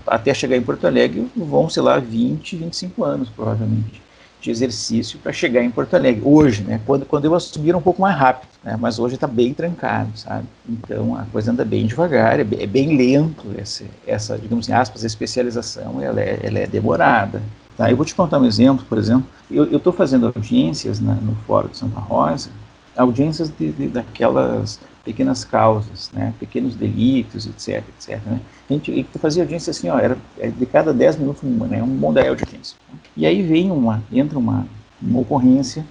[0.08, 4.02] até chegar em Porto Alegre, vão, sei lá, 20, 25 anos, provavelmente
[4.44, 6.22] de exercício para chegar em Porto Alegre.
[6.26, 6.82] Hoje, né?
[6.86, 8.78] Quando, quando eu assumi era um pouco mais rápido, né?
[8.80, 10.46] Mas hoje está bem trancado, sabe?
[10.68, 14.74] Então a coisa anda bem devagar, é bem, é bem lento essa, essa, digamos assim,
[14.74, 17.42] aspas, especialização, ela é, ela é demorada.
[17.78, 17.90] Tá?
[17.90, 19.26] Eu vou te contar um exemplo, por exemplo.
[19.50, 22.50] Eu estou fazendo audiências no Fórum de Santa Rosa,
[22.98, 28.20] audiências de, de, daquelas pequenas causas, né, pequenos delitos, etc, etc.
[28.26, 28.40] Né.
[28.70, 31.88] A gente fazia audiência assim, ó, era é de cada 10 minutos uma, né, um
[31.88, 32.78] modelo de audiência.
[33.16, 34.66] E aí vem uma, entra uma,
[35.02, 35.86] uma ocorrência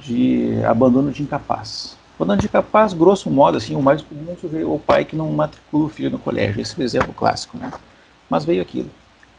[0.00, 1.96] de abandono de incapaz.
[2.16, 5.86] Abandono de incapaz, grosso modo, assim, o mais comum é o pai que não matricula
[5.86, 6.60] o filho no colégio.
[6.60, 7.70] Esse é o exemplo clássico, né?
[8.30, 8.90] Mas veio aquilo.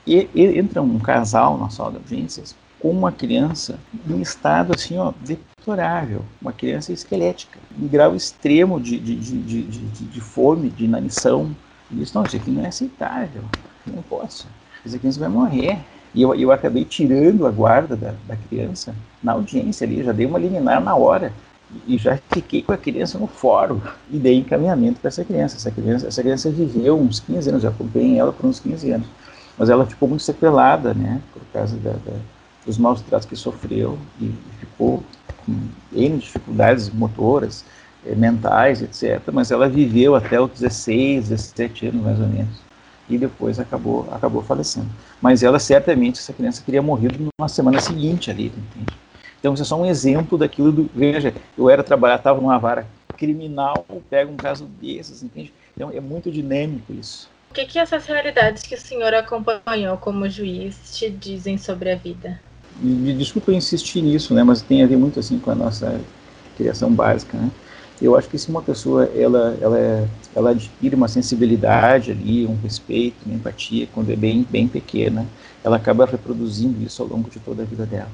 [0.05, 4.97] E, e, entra um casal na sala de audiências com uma criança em estado assim,
[4.97, 10.83] ó, deplorável, uma criança esquelética, em grau extremo de, de, de, de, de fome, de
[10.83, 11.55] inanição.
[11.89, 13.43] E disse, não, isso aqui não é aceitável,
[13.87, 14.47] não posso,
[14.85, 15.79] essa criança vai morrer.
[16.13, 20.25] E eu, eu acabei tirando a guarda da, da criança na audiência ali, já dei
[20.25, 21.33] uma liminar na hora
[21.87, 25.55] e já fiquei com a criança no fórum e dei encaminhamento para essa criança.
[25.55, 26.07] Essa criança.
[26.07, 29.07] essa criança viveu uns 15 anos, já acompanhei ela por uns 15 anos,
[29.57, 32.13] mas ela ficou muito sequelada, né, por causa da, da,
[32.65, 35.03] dos maus tratos que sofreu e ficou
[35.45, 35.55] com
[35.91, 37.65] N dificuldades motoras,
[38.05, 39.21] eh, mentais, etc.
[39.31, 42.72] Mas ela viveu até os 16, 17 anos mais ou menos
[43.15, 44.87] e depois acabou acabou falecendo.
[45.21, 49.03] Mas ela certamente essa criança teria morrido na semana seguinte ali, entende?
[49.43, 50.89] Então, isso é só um exemplo daquilo do.
[50.95, 55.53] Veja, eu era trabalhar, estava numa vara criminal, pega um caso desses, entende?
[55.75, 57.29] Então, é muito dinâmico isso.
[57.51, 61.95] O que, que essas realidades que o senhor acompanhou como juiz te dizem sobre a
[61.95, 62.39] vida?
[62.77, 64.43] Me, desculpa eu insistir nisso, né?
[64.43, 65.99] Mas tem a ver muito assim com a nossa
[66.55, 67.51] criação básica, né?
[68.01, 73.17] Eu acho que se uma pessoa ela ela ela adquire uma sensibilidade ali, um respeito,
[73.25, 75.25] uma empatia quando é bem bem pequena,
[75.63, 78.09] ela acaba reproduzindo isso ao longo de toda a vida dela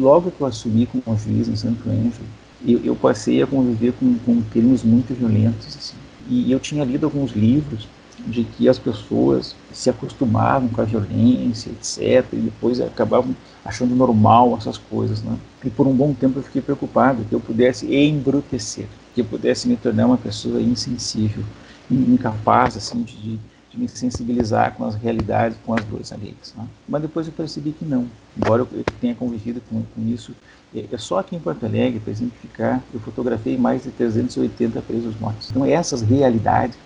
[0.00, 2.26] logo que eu assumi como juiz em Santo Ângelo,
[2.66, 5.76] eu, eu, passei a conviver com, com crimes muito violentos.
[5.76, 5.96] Assim.
[6.28, 7.86] E eu tinha lido alguns livros
[8.26, 14.56] de que as pessoas se acostumavam com a violência, etc., e depois acabavam achando normal
[14.58, 15.22] essas coisas.
[15.22, 15.36] Né?
[15.64, 19.68] E por um bom tempo eu fiquei preocupado que eu pudesse embrutecer, que eu pudesse
[19.68, 21.44] me tornar uma pessoa insensível,
[21.90, 23.38] incapaz assim, de,
[23.70, 26.54] de me sensibilizar com as realidades, com as dores alheias.
[26.56, 26.64] Né?
[26.88, 28.06] Mas depois eu percebi que não.
[28.36, 30.34] Embora eu tenha convivido com, com isso,
[30.74, 35.18] é, é só aqui em Porto Alegre, para exemplificar, eu fotografei mais de 380 presos
[35.18, 35.50] mortos.
[35.50, 36.78] Então essas realidades,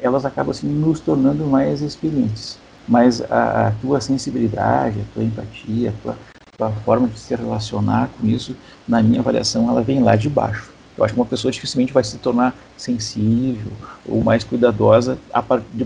[0.00, 2.58] elas acabam assim, nos tornando mais experientes.
[2.86, 7.34] Mas a, a tua sensibilidade, a tua empatia, a tua, a tua forma de se
[7.34, 10.77] relacionar com isso, na minha avaliação, ela vem lá de baixo.
[10.98, 13.70] Eu acho que uma pessoa dificilmente vai se tornar sensível
[14.06, 15.16] ou mais cuidadosa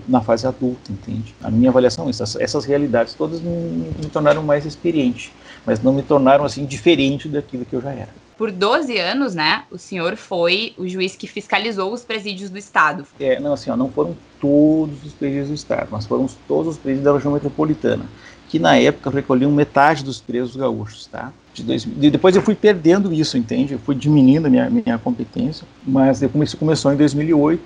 [0.07, 1.35] na fase adulta, entende?
[1.43, 5.31] A minha avaliação é essas, essas realidades todas me, me tornaram mais experiente,
[5.67, 8.09] mas não me tornaram assim diferente daquilo que eu já era.
[8.35, 13.05] Por 12 anos, né, o senhor foi o juiz que fiscalizou os presídios do Estado.
[13.19, 16.77] É, não, assim, ó, não foram todos os presídios do Estado, mas foram todos os
[16.79, 18.05] presídios da região metropolitana,
[18.49, 21.31] que na época recolhiam metade dos presos gaúchos, tá?
[21.53, 23.73] De dois, depois eu fui perdendo isso, entende?
[23.73, 27.61] Eu fui diminuindo a minha, minha competência, mas isso começou em 2008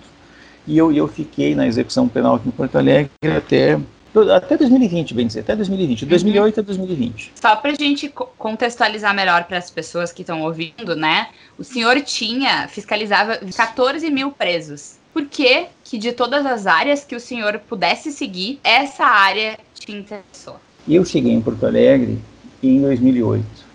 [0.67, 3.80] e eu, eu fiquei na execução penal aqui em Porto Alegre até
[4.36, 6.63] até 2020, bem dizer, até 2020, 2008 uhum.
[6.63, 7.32] a 2020.
[7.36, 11.28] Só para a gente contextualizar melhor para as pessoas que estão ouvindo, né?
[11.56, 14.95] O senhor tinha, fiscalizava 14 mil presos.
[15.13, 19.91] Por que, que de todas as áreas que o senhor pudesse seguir, essa área te
[19.91, 20.60] interessou?
[20.88, 22.17] Eu cheguei em Porto Alegre
[22.63, 23.66] em 2008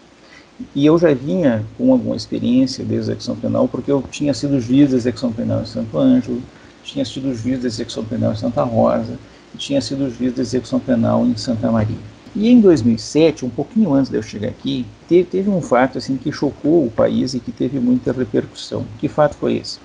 [0.75, 4.91] e eu já vinha com alguma experiência de execução penal, porque eu tinha sido juiz
[4.91, 6.43] de execução penal em Santo Ângelo,
[6.83, 9.19] tinha sido juiz de execução penal em Santa Rosa,
[9.55, 12.13] e tinha sido juiz de execução penal em Santa Maria.
[12.35, 16.17] E em 2007, um pouquinho antes de eu chegar aqui, teve, teve um fato assim
[16.17, 18.87] que chocou o país e que teve muita repercussão.
[18.99, 19.79] Que fato foi esse?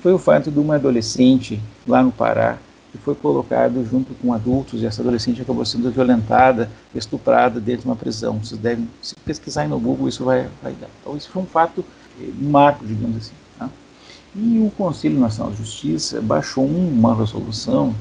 [0.00, 2.58] Foi o fato de uma adolescente lá no Pará
[2.92, 7.88] que foi colocado junto com adultos e essa adolescente acabou sendo violentada, estuprada dentro de
[7.88, 8.38] uma prisão.
[8.38, 10.88] Vocês devem, se pesquisar no Google, isso vai, vai dar.
[11.00, 11.82] Então, isso foi um fato
[12.20, 13.32] eh, marco, digamos assim.
[13.58, 13.70] Tá?
[14.36, 17.94] E o Conselho Nacional de Justiça baixou uma resolução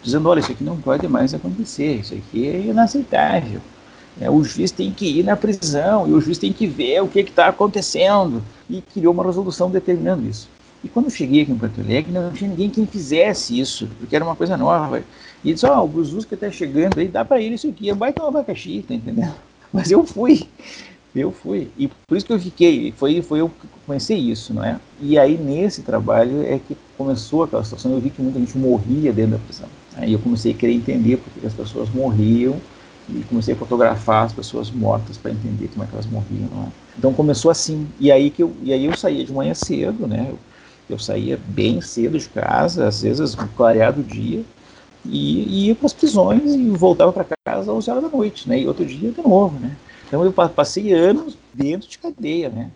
[0.00, 3.60] dizendo, olha, isso aqui não pode mais acontecer, isso aqui é inaceitável.
[4.20, 7.08] É, o juiz tem que ir na prisão e o juiz tem que ver o
[7.08, 8.42] que está acontecendo.
[8.70, 10.48] E criou uma resolução determinando isso.
[10.84, 14.14] E quando eu cheguei aqui em Porto Alegre, não tinha ninguém que fizesse isso, porque
[14.14, 15.02] era uma coisa nova.
[15.44, 18.12] E disse, ó, oh, o Brususca está chegando aí, dá para ele isso aqui, vai
[18.12, 19.34] tomar abacaxi, tá entendendo?
[19.72, 20.46] Mas eu fui,
[21.14, 21.68] eu fui.
[21.76, 24.78] E por isso que eu fiquei, foi, foi eu que comecei isso, não é?
[25.00, 29.12] E aí nesse trabalho é que começou aquela situação, eu vi que muita gente morria
[29.12, 29.68] dentro da prisão.
[29.96, 32.60] Aí eu comecei a querer entender por que as pessoas morriam,
[33.08, 36.48] e comecei a fotografar as pessoas mortas para entender como é que elas morriam.
[36.64, 36.68] É?
[36.98, 37.86] Então começou assim.
[38.00, 40.26] E aí que eu, e aí eu saía de manhã cedo, né?
[40.28, 40.38] Eu,
[40.88, 44.44] eu saía bem cedo de casa, às vezes clareado o dia,
[45.04, 48.60] e, ia para as prisões e voltava para casa às 11 horas da noite, né?
[48.60, 49.76] E outro dia de novo, né?
[50.06, 52.70] Então eu passei anos dentro de cadeia, né?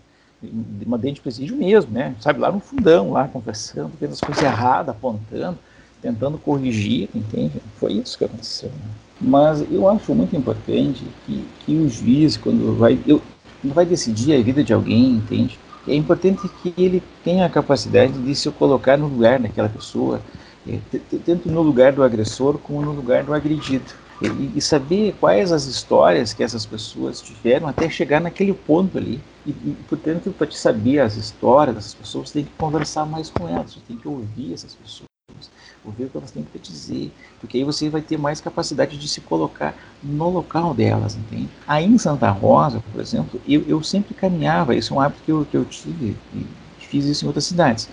[0.85, 2.15] Uma dentro de presídio mesmo, né?
[2.21, 5.59] Sabe, lá no fundão, lá conversando, vendo as coisas erradas, apontando,
[6.01, 7.61] tentando corrigir, entende?
[7.77, 8.71] Foi isso que aconteceu.
[8.71, 8.91] Né?
[9.21, 13.21] Mas eu acho muito importante que, que o juiz, quando vai, eu,
[13.63, 15.59] vai decidir a vida de alguém, entende?
[15.87, 20.21] É importante que ele tenha a capacidade de se colocar no lugar daquela pessoa,
[20.69, 20.79] é,
[21.25, 23.93] tanto no lugar do agressor como no lugar do agredido.
[24.23, 29.19] e, e, saber quais as histórias que essas pessoas tiveram até chegar naquele ponto ali.
[29.47, 33.31] E, e portanto, para te saber as histórias dessas pessoas, você tem que conversar mais
[33.31, 35.10] com elas, você tem que ouvir essas pessoas,
[35.85, 39.09] ouvir o que elas têm para dizer, porque aí você vai ter mais capacidade de
[39.09, 41.49] se colocar no local delas, entende?
[41.67, 45.33] Aí em Santa Rosa, por exemplo, eu, eu sempre caminhava, isso é um hábito que
[45.33, 46.47] eu, que eu tive, e
[46.79, 47.89] fiz isso em outras cidades.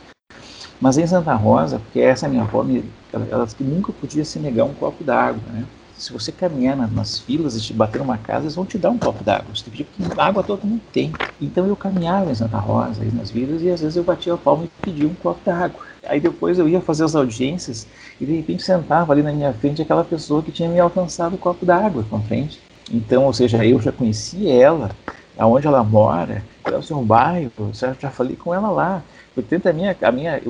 [0.80, 2.66] Mas em Santa Rosa, porque essa minha avó,
[3.12, 5.66] ela, ela nunca podia se negar um copo d'água, né?
[5.98, 8.92] se você caminhar nas, nas filas e te bater numa casa, eles vão te dar
[8.92, 9.54] um copo d'água.
[9.54, 9.88] Você tem que
[10.20, 11.12] água todo mundo tem.
[11.42, 14.66] Então eu caminhava em Santa Rosa, nas vilas, e às vezes eu batia a palma
[14.66, 15.82] e pedia um copo d'água.
[16.08, 17.88] Aí depois eu ia fazer as audiências
[18.20, 21.38] e de repente sentava ali na minha frente aquela pessoa que tinha me alcançado o
[21.38, 22.60] copo d'água, compreende?
[22.92, 24.92] Então, ou seja, eu já conhecia ela,
[25.38, 29.04] aonde ela mora, qual é o seu bairro, já, já falei com ela lá.
[29.36, 30.42] Portanto, a minha, a minha,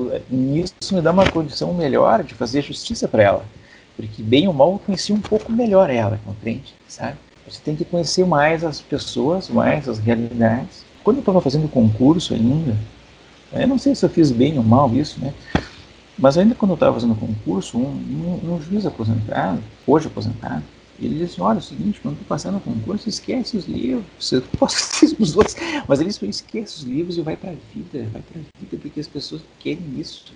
[0.80, 3.44] isso me dá uma condição melhor de fazer justiça para ela
[3.98, 6.72] porque bem ou mal eu conheci um pouco melhor ela, compreende?
[6.86, 7.16] Sabe?
[7.48, 10.84] Você tem que conhecer mais as pessoas, mais as realidades.
[11.02, 12.76] Quando eu estava fazendo concurso ainda,
[13.52, 15.32] eu não sei se eu fiz bem ou mal isso, né?
[16.18, 20.64] Mas ainda quando eu estava fazendo concurso, um, um, um, juiz aposentado, hoje aposentado,
[21.00, 24.40] ele disse, olha, é o seguinte, quando tu passar no concurso, esquece os livros, você
[24.58, 25.54] pode fazer os outros,
[25.86, 28.76] mas ele disse, esquece os livros e vai para a vida, vai para a vida,
[28.82, 30.34] porque as pessoas querem isso.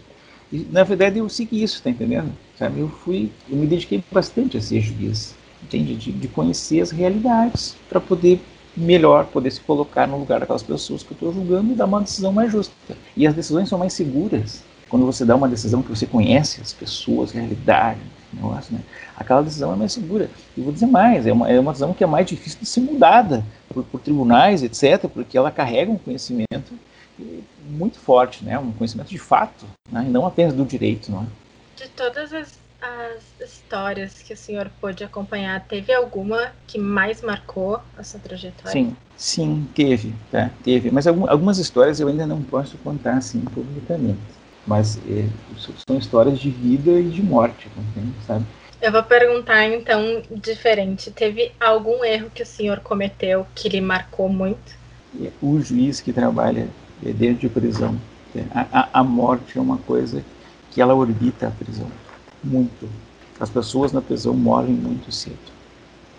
[0.53, 2.31] E, na verdade, eu segui isso, tá entendendo?
[2.57, 2.79] Sabe?
[2.79, 5.97] Eu fui, eu me dediquei bastante a ser juiz, entende?
[5.97, 8.41] De, de conhecer as realidades para poder
[8.77, 12.01] melhor poder se colocar no lugar daquelas pessoas que eu estou julgando e dar uma
[12.01, 12.75] decisão mais justa.
[13.17, 16.73] E as decisões são mais seguras quando você dá uma decisão que você conhece as
[16.73, 18.01] pessoas, a realidade,
[18.33, 18.81] negócio, né?
[19.17, 20.31] Aquela decisão é mais segura.
[20.57, 22.81] E vou dizer mais, é uma, é uma decisão que é mais difícil de ser
[22.81, 26.75] mudada por, por tribunais, etc., porque ela carrega um conhecimento
[27.71, 28.59] muito forte, né?
[28.59, 30.05] Um conhecimento de fato, né?
[30.07, 31.27] E não apenas do direito, não é?
[31.77, 37.81] De todas as, as histórias que o senhor pôde acompanhar, teve alguma que mais marcou
[37.97, 38.73] a sua trajetória?
[38.73, 40.51] Sim, sim, teve, tá?
[40.65, 40.91] Teve.
[40.91, 44.21] Mas algumas histórias eu ainda não posso contar assim publicamente.
[44.67, 45.29] Mas é,
[45.87, 47.69] são histórias de vida e de morte,
[48.27, 48.45] sabe?
[48.81, 51.11] Eu vou perguntar então diferente.
[51.13, 54.77] Teve algum erro que o senhor cometeu que lhe marcou muito?
[55.41, 56.69] O juiz que trabalha
[57.05, 57.97] é dentro de prisão.
[58.53, 60.25] A, a, a, morte é uma coisa
[60.71, 61.87] que ela orbita a prisão
[62.43, 62.89] muito.
[63.41, 65.37] As pessoas na prisão morrem muito cedo,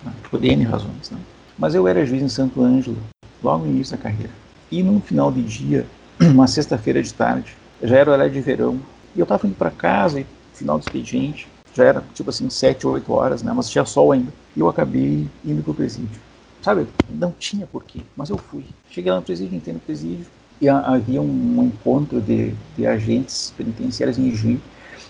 [0.04, 0.14] né?
[0.30, 1.10] por N razões.
[1.10, 1.18] Né?
[1.58, 2.98] Mas eu era juiz em Santo Ângelo,
[3.42, 4.32] logo no início da carreira.
[4.72, 5.86] E num final de dia,
[6.20, 8.80] uma sexta-feira de tarde, já era hora de verão,
[9.16, 12.86] e eu estava indo para casa, e final do expediente, já era tipo assim, sete,
[12.88, 13.52] oito horas, né?
[13.56, 14.32] mas tinha sol ainda.
[14.56, 16.22] E eu acabei indo para o presídio.
[16.62, 18.64] Sabe, não tinha porquê, mas eu fui.
[18.90, 20.26] Cheguei lá no presídio, entrei no presídio,
[20.62, 24.62] e havia um encontro de, de agentes penitenciários em Juí.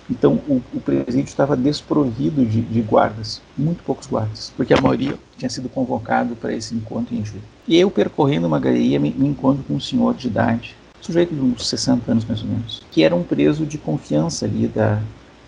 [0.10, 5.16] Então, o, o presídio estava desprovido de, de, guardas, muito poucos guardas, porque a maioria
[5.38, 7.42] tinha sido convocado para esse encontro em Juí.
[7.68, 11.42] E eu, percorrendo uma galeria, me, me encontro com um senhor de idade, sujeito de
[11.42, 15.02] uns 60 anos mais ou menos, que era um preso de confiança ali da,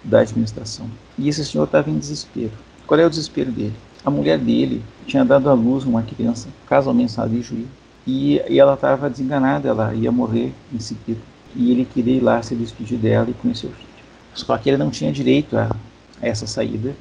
[0.03, 0.89] da administração.
[1.17, 2.51] E esse senhor estava em desespero.
[2.87, 3.75] Qual é o desespero dele?
[4.05, 7.67] A mulher dele tinha dado à luz uma criança casualmente em Juí,
[8.07, 11.19] e, e ela estava desenganada, ela ia morrer em seguida.
[11.55, 13.94] E ele queria ir lá se despedir dela e conhecer o filho.
[14.35, 15.73] Só que ele não tinha direito a,
[16.21, 16.95] essa saída,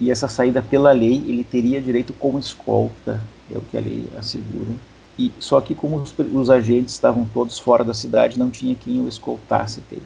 [0.00, 3.20] e essa saída pela lei ele teria direito como escolta,
[3.50, 4.70] é o que a lei assegura.
[5.18, 9.00] E só que como os, os agentes estavam todos fora da cidade, não tinha quem
[9.00, 9.96] o escoltasse até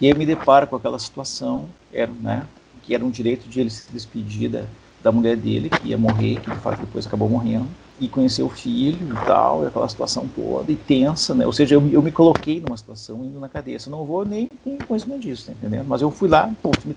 [0.00, 2.46] E eu me deparo com aquela situação, era, né,
[2.82, 4.64] que era um direito de ele se despedir da,
[5.02, 7.66] da mulher dele, que ia morrer, que de fato depois acabou morrendo,
[8.00, 11.46] e conhecer o filho e tal, e aquela situação toda, e tensa, né?
[11.46, 13.78] Ou seja, eu, eu me coloquei numa situação indo na cadeia.
[13.86, 15.86] Não vou nem com conhecimento disso, tá entendendo?
[15.86, 16.96] Mas eu fui lá, putz, me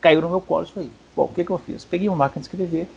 [0.00, 0.90] caiu no meu colo isso aí.
[1.14, 1.84] Bom, o que, que eu fiz?
[1.84, 2.88] Peguei uma máquina de escrever,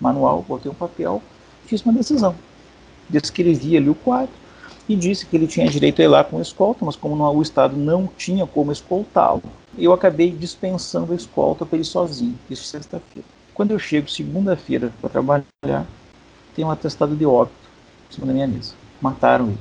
[0.00, 1.22] manual, botei um papel,
[1.66, 2.34] fiz uma decisão.
[3.08, 4.34] Descrevi ali o quadro
[4.88, 7.76] e disse que ele tinha direito a ir lá com escolta, mas como o Estado
[7.76, 9.42] não tinha como escoltá-lo,
[9.78, 12.38] eu acabei dispensando a escolta para ele sozinho.
[12.50, 13.26] Isso sexta-feira.
[13.54, 15.86] Quando eu chego segunda-feira para trabalhar,
[16.54, 17.56] tem um atestado de óbito
[18.10, 18.74] em cima da minha mesa.
[19.00, 19.58] Mataram ele.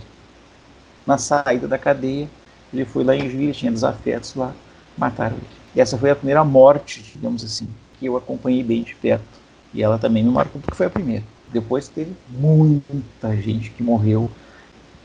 [1.06, 2.30] Na saída da cadeia,
[2.74, 4.54] ele foi lá em Juiz, tinha desafetos lá,
[4.98, 5.48] mataram ele.
[5.76, 7.68] E essa foi a primeira morte, digamos assim,
[8.00, 9.42] que eu acompanhei bem de perto.
[9.74, 11.24] E ela também me marcou porque foi a primeira.
[11.52, 14.30] Depois teve muita gente que morreu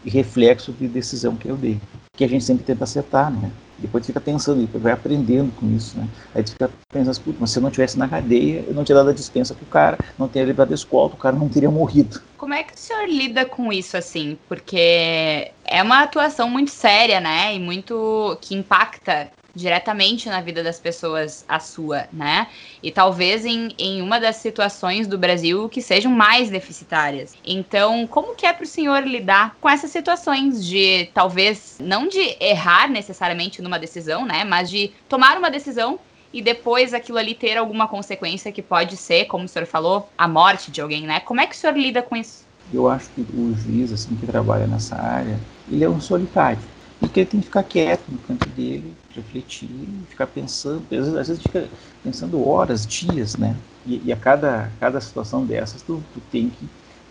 [0.05, 1.81] reflexo de decisão que eu dei.
[2.17, 3.51] Que a gente sempre tenta acertar, né?
[3.79, 6.09] Depois fica pensando, vai aprendendo com isso, né?
[6.35, 8.97] Aí tu fica pensando, putz, mas se eu não tivesse na cadeia, eu não teria
[8.97, 12.23] dado a dispensa pro cara, não teria levado a escolta, o cara não teria morrido.
[12.39, 14.39] Como é que o senhor lida com isso, assim?
[14.49, 17.55] Porque é uma atuação muito séria, né?
[17.55, 22.47] E muito que impacta diretamente na vida das pessoas a sua, né?
[22.83, 27.35] E talvez em, em uma das situações do Brasil que sejam mais deficitárias.
[27.45, 32.37] Então, como que é para o senhor lidar com essas situações de talvez não de
[32.39, 34.45] errar necessariamente numa decisão, né?
[34.45, 35.99] Mas de tomar uma decisão
[36.33, 40.29] e depois aquilo ali ter alguma consequência que pode ser, como o senhor falou, a
[40.29, 41.19] morte de alguém, né?
[41.21, 42.45] Como é que o senhor lida com isso?
[42.75, 45.39] Eu acho que o juiz, assim, que trabalha nessa área,
[45.71, 46.59] ele é um solitário.
[46.99, 49.69] Porque ele tem que ficar quieto no canto dele, refletir,
[50.09, 50.83] ficar pensando.
[50.85, 51.69] Às vezes, às vezes fica
[52.03, 53.55] pensando horas, dias, né?
[53.87, 56.67] E, e, a cada, cada situação dessas, tu, tu tem que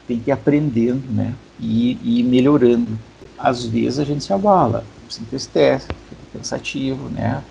[0.07, 1.33] tem que ir aprendendo, né?
[1.59, 2.97] E, e melhorando.
[3.37, 7.43] Às vezes a gente se abala, se entristece, fica pensativo, né?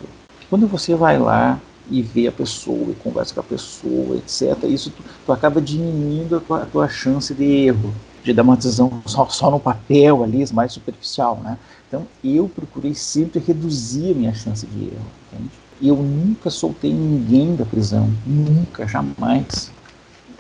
[0.49, 1.59] Quando você vai lá
[1.91, 6.37] e vê a pessoa e conversa com a pessoa, etc., isso tu, tu acaba diminuindo
[6.37, 7.93] a tua, a tua, chance de erro,
[8.23, 11.59] de dar uma decisão só, só no papel ali, mais superficial, né?
[11.95, 15.51] Então, eu procurei sempre reduzir a minha chance de erro, entende?
[15.81, 19.71] Eu nunca soltei ninguém da prisão, nunca, jamais.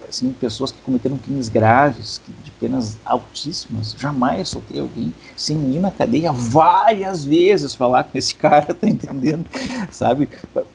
[0.09, 5.93] Assim, pessoas que cometeram crimes graves, de penas altíssimas, jamais soltei alguém sem ir na
[5.93, 9.47] cadeia várias vezes falar com esse cara, tá entendendo?
[9.93, 10.29] Sabe?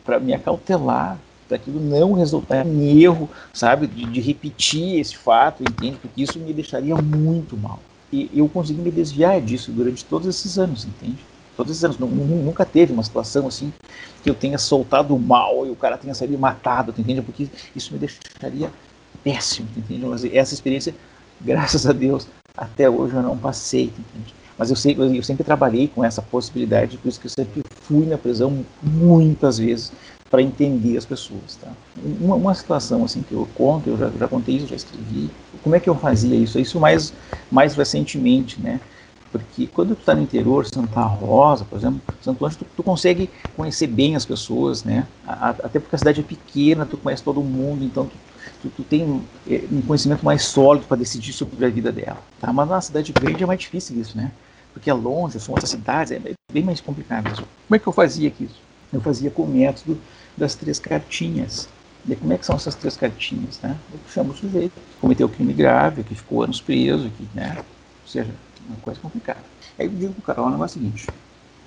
[0.05, 3.85] Para me acautelar, para aquilo não resultar em erro, sabe?
[3.85, 5.97] De, de repetir esse fato, entende?
[6.01, 7.79] Porque isso me deixaria muito mal.
[8.11, 11.17] E eu consegui me desviar disso durante todos esses anos, entende?
[11.55, 11.99] Todos esses anos.
[11.99, 13.71] Nunca teve uma situação assim
[14.23, 17.21] que eu tenha soltado mal e o cara tenha saído matado, entende?
[17.21, 18.71] Porque isso me deixaria
[19.23, 20.05] péssimo, entende?
[20.05, 20.95] Mas essa experiência,
[21.39, 24.33] graças a Deus, até hoje eu não passei, entende?
[24.57, 28.05] Mas eu, sei, eu sempre trabalhei com essa possibilidade, por isso que eu sempre fui
[28.05, 29.93] na prisão muitas vezes
[30.29, 31.55] para entender as pessoas.
[31.59, 31.69] Tá?
[32.19, 35.29] Uma, uma, situação assim que eu conto, eu já, já contei isso, já escrevi.
[35.63, 36.59] Como é que eu fazia isso?
[36.59, 37.13] Isso mais,
[37.51, 38.79] mais recentemente, né?
[39.31, 43.29] Porque quando tu está no interior, Santa Rosa, por exemplo, Santo Anjo, tu, tu consegue
[43.55, 45.05] conhecer bem as pessoas, né?
[45.27, 48.15] A, até porque a cidade é pequena, tu conhece todo mundo, então tu,
[48.63, 52.17] tu, tu tem é, um conhecimento mais sólido para decidir sobre a vida dela.
[52.39, 52.51] Tá?
[52.51, 54.31] Mas na cidade grande é mais difícil isso, né?
[54.73, 56.19] Porque é longe, são outras cidades, é
[56.51, 57.43] bem mais complicado isso.
[57.67, 58.61] Como é que eu fazia isso?
[58.91, 59.99] Eu fazia com o método
[60.39, 61.69] das três cartinhas.
[62.07, 63.59] E como é que são essas três cartinhas?
[63.61, 63.77] Né?
[63.93, 67.57] Eu chamo o sujeito que cometeu o crime grave, que ficou anos preso, que, né?
[67.57, 68.33] ou seja,
[68.67, 69.43] uma coisa complicada.
[69.77, 71.07] Aí eu digo para o cara, o negócio é o seguinte,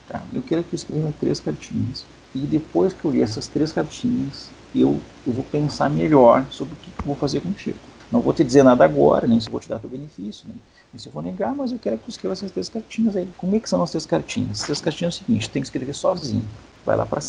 [0.08, 0.22] tá?
[0.32, 2.04] eu quero que escreva três cartinhas.
[2.34, 6.76] E depois que eu li essas três cartinhas, eu, eu vou pensar melhor sobre o
[6.78, 7.78] que eu vou fazer contigo.
[8.10, 11.08] Não vou te dizer nada agora, nem se vou te dar teu benefício, nem, se
[11.08, 13.28] eu vou negar, mas eu quero que tu escreva essas três cartinhas aí.
[13.36, 14.60] Como é que são as três cartinhas?
[14.60, 16.44] As três cartinhas é o seguinte, tem que escrever sozinho.
[16.84, 17.22] Vai lá para a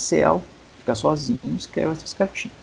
[0.84, 2.58] cel, fica sozinho escreve essas cartinhas.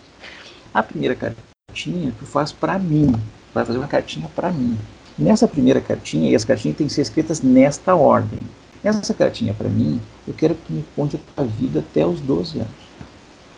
[0.72, 3.12] A primeira cartinha tu faz para mim,
[3.54, 4.78] vai fazer uma cartinha para mim.
[5.18, 8.38] Nessa primeira cartinha, e as cartinhas têm que ser escritas nesta ordem.
[8.82, 12.20] Nessa cartinha para mim, eu quero que tu me conte a tua vida até os
[12.20, 12.90] 12 anos.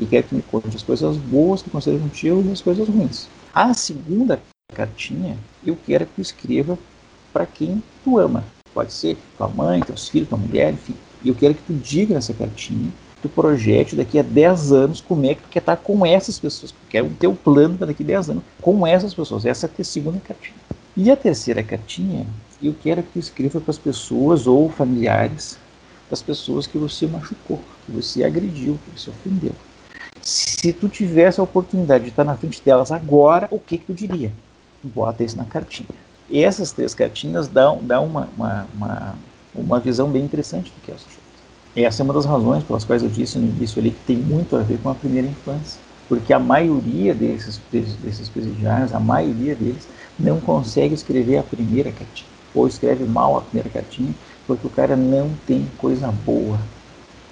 [0.00, 2.88] E quero que tu me conte as coisas boas que aconteceram contigo e as coisas
[2.88, 3.28] ruins.
[3.54, 4.40] A segunda
[4.74, 6.78] cartinha, eu quero que tu escreva
[7.32, 8.44] para quem tu ama.
[8.74, 10.94] Pode ser tua mãe, teus filhos, tua mulher, enfim.
[11.22, 12.90] E eu quero que tu diga nessa cartinha
[13.22, 16.74] tu projete daqui a 10 anos como é que tu quer estar com essas pessoas.
[16.90, 19.46] Quer o teu plano para daqui a 10 anos com essas pessoas.
[19.46, 20.56] Essa é a segunda cartinha.
[20.96, 22.26] E a terceira cartinha,
[22.62, 25.56] eu quero que tu escreva para as pessoas ou familiares
[26.10, 29.52] das pessoas que você machucou, que você agrediu, que você ofendeu.
[30.20, 33.94] Se tu tivesse a oportunidade de estar na frente delas agora, o que, que tu
[33.94, 34.30] diria?
[34.82, 35.88] Bota isso na cartinha.
[36.28, 39.14] E essas três cartinhas dão, dão uma, uma, uma,
[39.54, 41.21] uma visão bem interessante do que é o.
[41.74, 44.56] Essa é uma das razões pelas quais eu disse no início ali que tem muito
[44.56, 45.80] a ver com a primeira infância.
[46.08, 52.30] Porque a maioria desses, desses, presidiários, a maioria deles, não consegue escrever a primeira cartinha.
[52.52, 54.14] Ou escreve mal a primeira cartinha,
[54.46, 56.60] porque o cara não tem coisa boa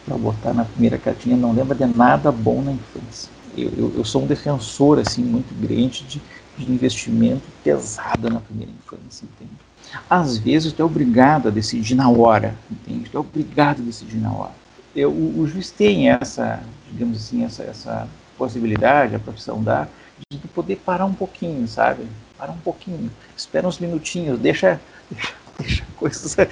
[0.07, 3.31] para botar na primeira cartinha, não lembra de nada bom na infância.
[3.55, 6.23] Eu, eu, eu sou um defensor assim muito grande de,
[6.57, 9.70] de investimento pesado na primeira infância, entende?
[10.09, 13.11] Às vezes tu é obrigado a decidir na hora, entende?
[13.11, 14.53] Tu é obrigado a decidir na hora.
[14.95, 19.87] Eu, o, o juiz tem essa, digamos assim, essa, essa possibilidade, a profissão dá,
[20.31, 22.07] de poder parar um pouquinho, sabe?
[22.39, 26.49] Parar um pouquinho, espera uns minutinhos, deixa, deixa, deixa a coisa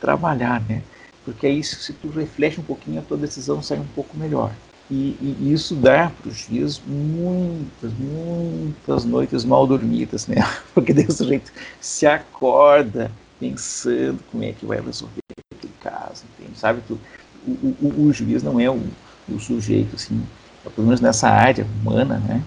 [0.00, 0.82] trabalhar, né?
[1.24, 4.52] Porque aí, se tu reflete um pouquinho, a tua decisão sai um pouco melhor.
[4.92, 10.36] E, e isso dá para os dias muitas, muitas noites mal dormidas, né?
[10.74, 15.22] Porque desse jeito se acorda pensando como é que vai resolver
[15.56, 16.58] aquele caso, entende?
[16.58, 16.98] Sabe que o,
[17.80, 18.82] o, o, juiz não é o,
[19.30, 20.22] o sujeito, assim,
[20.74, 22.42] pelo menos nessa área humana, né?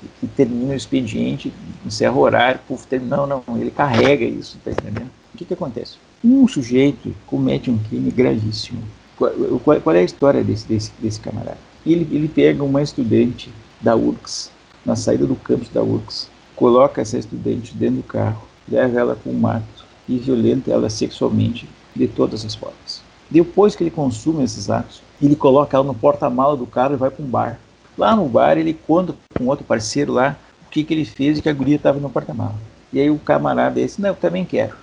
[0.00, 1.52] Que, que termina o expediente,
[1.84, 5.10] encerra o horário, puf, termina, não, não, ele carrega isso, tá entendendo?
[5.34, 5.98] O que que acontece?
[6.24, 8.82] Um sujeito comete um crime gravíssimo,
[9.14, 9.30] qual,
[9.62, 11.71] qual, qual, é a história desse, desse, desse camarada?
[11.84, 14.50] Ele, ele pega uma estudante da URCS,
[14.84, 19.32] na saída do campus da URCS, coloca essa estudante dentro do carro, leva ela para
[19.32, 23.02] um mato e violenta ela sexualmente de todas as formas.
[23.30, 27.10] Depois que ele consome esses atos, ele coloca ela no porta-mala do carro e vai
[27.10, 27.58] para um bar.
[27.96, 31.42] Lá no bar ele conta com outro parceiro lá o que, que ele fez e
[31.42, 32.54] que a guria estava no porta-mala.
[32.92, 34.76] E aí o camarada disse, não, eu também quero.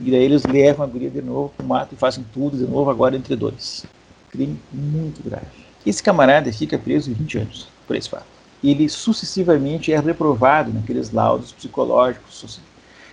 [0.00, 2.64] E daí eles levam a guria de novo para o mato e fazem tudo de
[2.64, 3.84] novo agora entre dois.
[4.30, 5.67] Crime muito grave.
[5.88, 8.26] Esse camarada fica preso 20 anos por esse fato.
[8.62, 12.60] Ele sucessivamente é reprovado naqueles laudos psicológicos.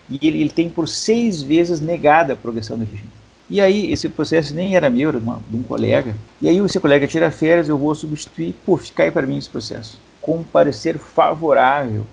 [0.10, 3.10] E ele, ele tem por seis vezes negada a progressão do regime.
[3.50, 6.18] E aí, esse processo nem era meu, era de, uma, de um colega.
[6.42, 8.54] E aí, esse colega tira férias, eu vou substituir.
[8.66, 9.98] Pô, fica aí para mim esse processo.
[10.20, 12.06] Com parecer favorável.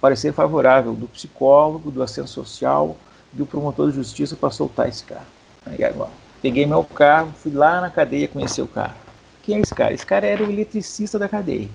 [0.00, 2.96] Parecer favorável do psicólogo, do assistente social,
[3.30, 5.26] do promotor de justiça para soltar esse cara.
[5.66, 9.04] Aí agora, peguei meu carro, fui lá na cadeia conhecer o cara.
[9.46, 9.94] Quem é esse cara?
[9.94, 11.68] Esse cara era o eletricista da cadeia.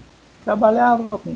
[0.43, 1.35] Trabalhava com,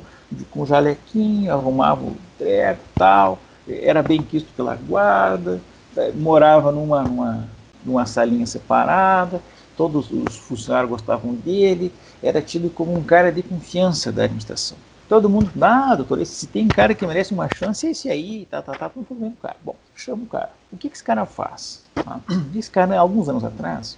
[0.52, 5.62] com jalequinho, arrumava o treco tal, era bem quisto pela guarda,
[5.96, 7.48] é, morava numa, numa,
[7.86, 9.42] numa salinha separada,
[9.78, 14.78] todos os funcionários gostavam dele, era tido como um cara de confiança da administração.
[15.08, 18.62] Todo mundo, ah, doutor, se tem cara que merece uma chance, é esse aí, tá,
[18.62, 19.56] tá, tá, tudo bem o cara.
[19.64, 20.50] Bom, chama o cara.
[20.72, 21.84] O que, que esse cara faz?
[22.06, 22.20] Ah,
[22.56, 23.98] esse cara, alguns anos atrás,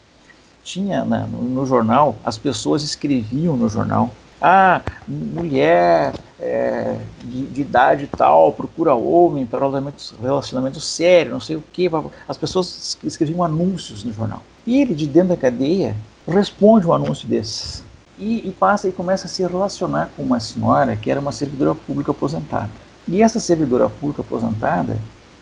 [0.67, 4.11] tinha na, no, no, jornal, as pessoas escreviam no jornal
[4.41, 11.55] ah, mulher é, de, de, idade tal procura homem para relacionamento, relacionamento sério, não sei
[11.55, 11.89] o que.
[12.27, 14.43] As pessoas escreviam anúncios no jornal.
[14.65, 15.95] E ele, de dentro da cadeia,
[16.27, 17.83] responde um anúncio desses.
[18.19, 21.73] E, e passa e começa a se relacionar com uma senhora que era uma servidora
[21.73, 22.69] pública aposentada.
[23.07, 24.97] E essa servidora pública aposentada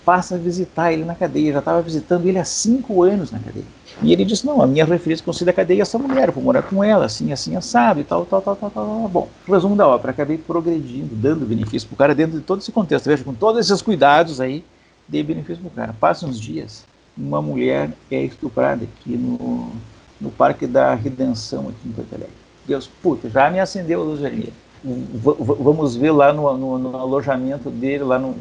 [0.05, 1.53] passa a visitar ele na cadeia.
[1.53, 3.65] Já estava visitando ele há cinco anos na cadeia.
[4.01, 6.83] E ele disse: Não, a minha referência considera a cadeia essa mulher, vou morar com
[6.83, 9.09] ela, assim, assim, assado e tal, tal, tal, tal, tal.
[9.09, 12.71] Bom, resumo da obra: acabei progredindo, dando benefício para o cara dentro de todo esse
[12.71, 13.05] contexto.
[13.05, 14.63] Veja, com todos esses cuidados aí,
[15.07, 15.95] dei benefício para o cara.
[15.99, 16.85] Passa uns dias,
[17.17, 19.71] uma mulher é estuprada aqui no,
[20.19, 22.45] no Parque da Redenção, aqui em Porto Alegre.
[22.67, 24.53] Deus, puta, já me acendeu a luz vermelha.
[24.83, 28.35] vamos ver lá no, no, no, alojamento dele, lá no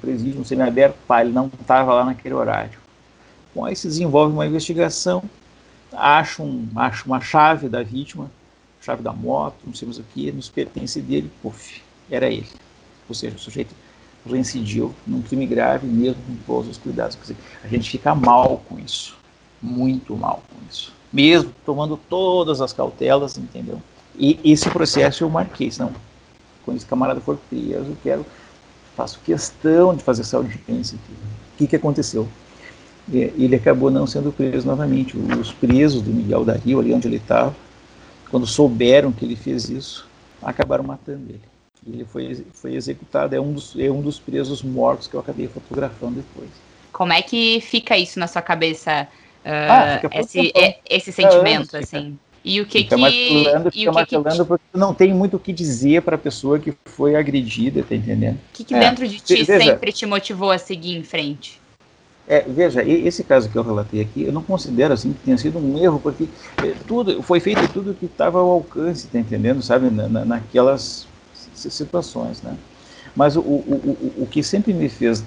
[0.00, 2.78] presídio, no semiaberto, pá, ele não estava lá naquele horário.
[3.54, 5.22] Bom, aí se desenvolve uma investigação,
[5.92, 8.30] acha, um, acha uma chave da vítima,
[8.80, 12.48] chave da moto, não sei o que, nos pertence dele, puf, era ele.
[13.08, 13.74] Ou seja, o sujeito
[14.24, 17.16] reincidiu num crime grave, mesmo com todos os cuidados.
[17.20, 19.16] Dizer, a gente fica mal com isso,
[19.60, 20.92] muito mal com isso.
[21.12, 23.82] Mesmo tomando todas as cautelas, entendeu?
[24.16, 25.92] E esse processo eu marquei, não,
[26.64, 28.26] quando esse camarada for preso, eu quero,
[29.00, 30.98] faço questão de fazer essa audiência.
[31.54, 32.28] O que, que aconteceu?
[33.12, 35.16] ele acabou não sendo preso novamente.
[35.16, 37.54] Os presos do Miguel da Rio, ali onde ele estava,
[38.30, 40.08] quando souberam que ele fez isso,
[40.40, 41.40] acabaram matando ele.
[41.84, 45.48] Ele foi, foi executado, é um, dos, é um dos presos mortos que eu acabei
[45.48, 46.50] fotografando depois.
[46.92, 49.08] Como é que fica isso na sua cabeça,
[49.44, 52.16] uh, ah, esse, é, esse sentimento, é, assim?
[52.44, 53.00] E o que fica que...
[53.00, 54.44] Martelando, fica martelando que...
[54.44, 58.36] porque não tem muito o que dizer para a pessoa que foi agredida, tá entendendo?
[58.36, 58.80] O que, que é.
[58.80, 61.60] dentro de ti Veja, sempre te motivou a seguir em frente?
[62.26, 65.58] É, veja, esse caso que eu relatei aqui, eu não considero assim que tenha sido
[65.58, 66.28] um erro, porque
[66.64, 71.06] é, tudo foi feito tudo que estava ao alcance, tá entendendo, sabe, na, naquelas
[71.54, 72.56] situações, né?
[73.16, 75.24] Mas o, o, o, o que sempre me fez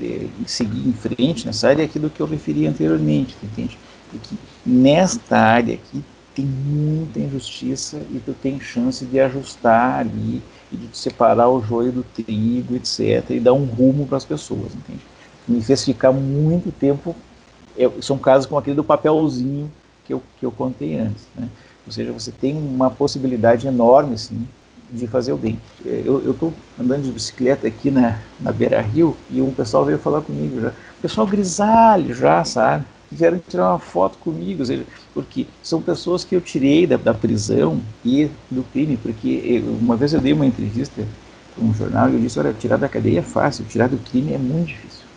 [0.00, 3.76] é, seguir em frente nessa área é aquilo que eu referi anteriormente, entende?
[4.10, 6.04] Porque nesta área aqui
[6.38, 11.90] tem muita injustiça e tu tem chance de ajustar ali e de separar o joio
[11.90, 15.02] do trigo, etc, e dar um rumo para as pessoas, entende?
[15.48, 17.16] me fez ficar muito tempo.
[17.76, 19.70] Eu, são casos como aquele do papelzinho
[20.04, 21.26] que eu, que eu contei antes.
[21.34, 21.48] Né?
[21.86, 24.46] Ou seja, você tem uma possibilidade enorme assim,
[24.92, 25.58] de fazer o bem.
[25.84, 30.20] Eu estou andando de bicicleta aqui na, na Beira Rio e um pessoal veio falar
[30.20, 30.72] comigo já.
[31.00, 32.84] Pessoal grisalho já, sabe?
[33.10, 34.84] Vieram tirar uma foto comigo, seja,
[35.14, 39.96] porque são pessoas que eu tirei da, da prisão e do crime, porque eu, uma
[39.96, 41.06] vez eu dei uma entrevista
[41.54, 44.34] para um jornal e eu disse, olha, tirar da cadeia é fácil, tirar do crime
[44.34, 45.08] é muito difícil.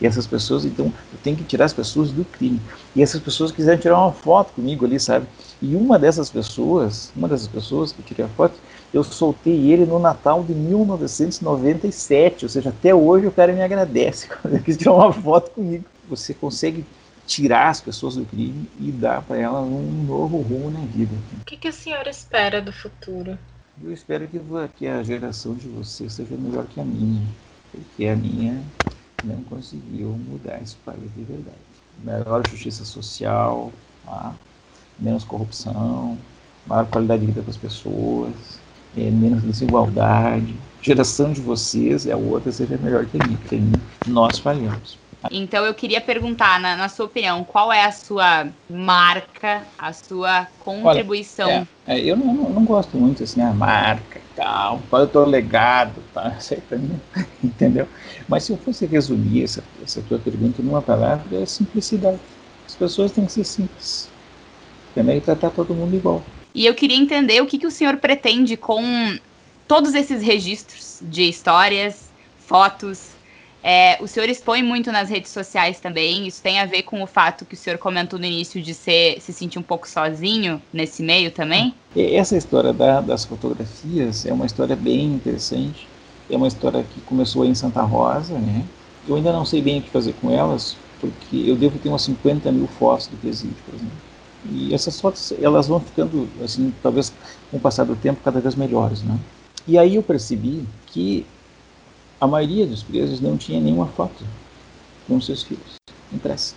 [0.00, 2.60] E essas pessoas, então, eu tenho que tirar as pessoas do crime.
[2.94, 5.26] E essas pessoas quiseram tirar uma foto comigo ali, sabe?
[5.60, 8.54] E uma dessas pessoas, uma dessas pessoas que tirei a foto,
[8.92, 14.28] eu soltei ele no Natal de 1997, ou seja, até hoje o cara me agradece
[14.40, 15.84] quando ele quis tirar uma foto comigo.
[16.08, 16.84] Você consegue
[17.28, 21.14] tirar as pessoas do crime e dar para elas um novo rumo na vida.
[21.42, 23.38] O que, que a senhora espera do futuro?
[23.84, 24.40] Eu espero que,
[24.76, 27.22] que a geração de vocês seja melhor que a minha,
[27.70, 28.60] porque a minha
[29.22, 31.58] não conseguiu mudar esse país de verdade.
[32.02, 33.72] Melhor justiça social,
[34.06, 34.34] tá?
[34.98, 36.16] menos corrupção,
[36.66, 38.32] maior qualidade de vida para as pessoas,
[38.96, 40.56] é, menos desigualdade.
[40.80, 43.60] Geração de vocês é a outra seja melhor que a minha, porque
[44.06, 44.98] nós falhamos.
[45.30, 50.46] Então eu queria perguntar, na, na, sua opinião, qual é a sua marca, a sua
[50.60, 51.48] contribuição?
[51.48, 55.04] Olha, é, é, eu não, não, gosto muito assim, a marca e tal, qual é
[55.04, 56.36] o teu legado, tá?
[56.72, 57.00] Mim,
[57.42, 57.88] entendeu?
[58.28, 62.20] Mas se eu fosse resumir essa, essa tua pergunta numa palavra, é simplicidade.
[62.66, 64.08] As pessoas têm que ser simples?
[64.96, 66.22] E tratar todo mundo igual.
[66.52, 68.82] E eu queria entender o que, que o senhor pretende com
[69.68, 73.10] todos esses registros de histórias, fotos,
[73.62, 76.26] é, o senhor expõe muito nas redes sociais também.
[76.26, 79.20] Isso tem a ver com o fato que o senhor comentou no início de ser,
[79.20, 81.74] se sentir um pouco sozinho nesse meio também?
[81.96, 85.88] Essa história da, das fotografias é uma história bem interessante.
[86.30, 88.64] É uma história que começou em Santa Rosa, né?
[89.06, 92.02] Eu ainda não sei bem o que fazer com elas, porque eu devo ter umas
[92.02, 93.96] 50 mil fotos do presídio, por exemplo.
[94.50, 97.12] E essas fotos, elas vão ficando, assim, talvez
[97.50, 99.18] com o passar do tempo, cada vez melhores, né?
[99.66, 101.26] E aí eu percebi que
[102.20, 104.24] a maioria dos presos não tinha nenhuma foto
[105.06, 105.78] com seus filhos
[106.12, 106.54] impressa.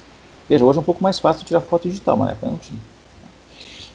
[0.47, 2.80] Veja, hoje é um pouco mais fácil tirar foto digital, mas na época não tinha.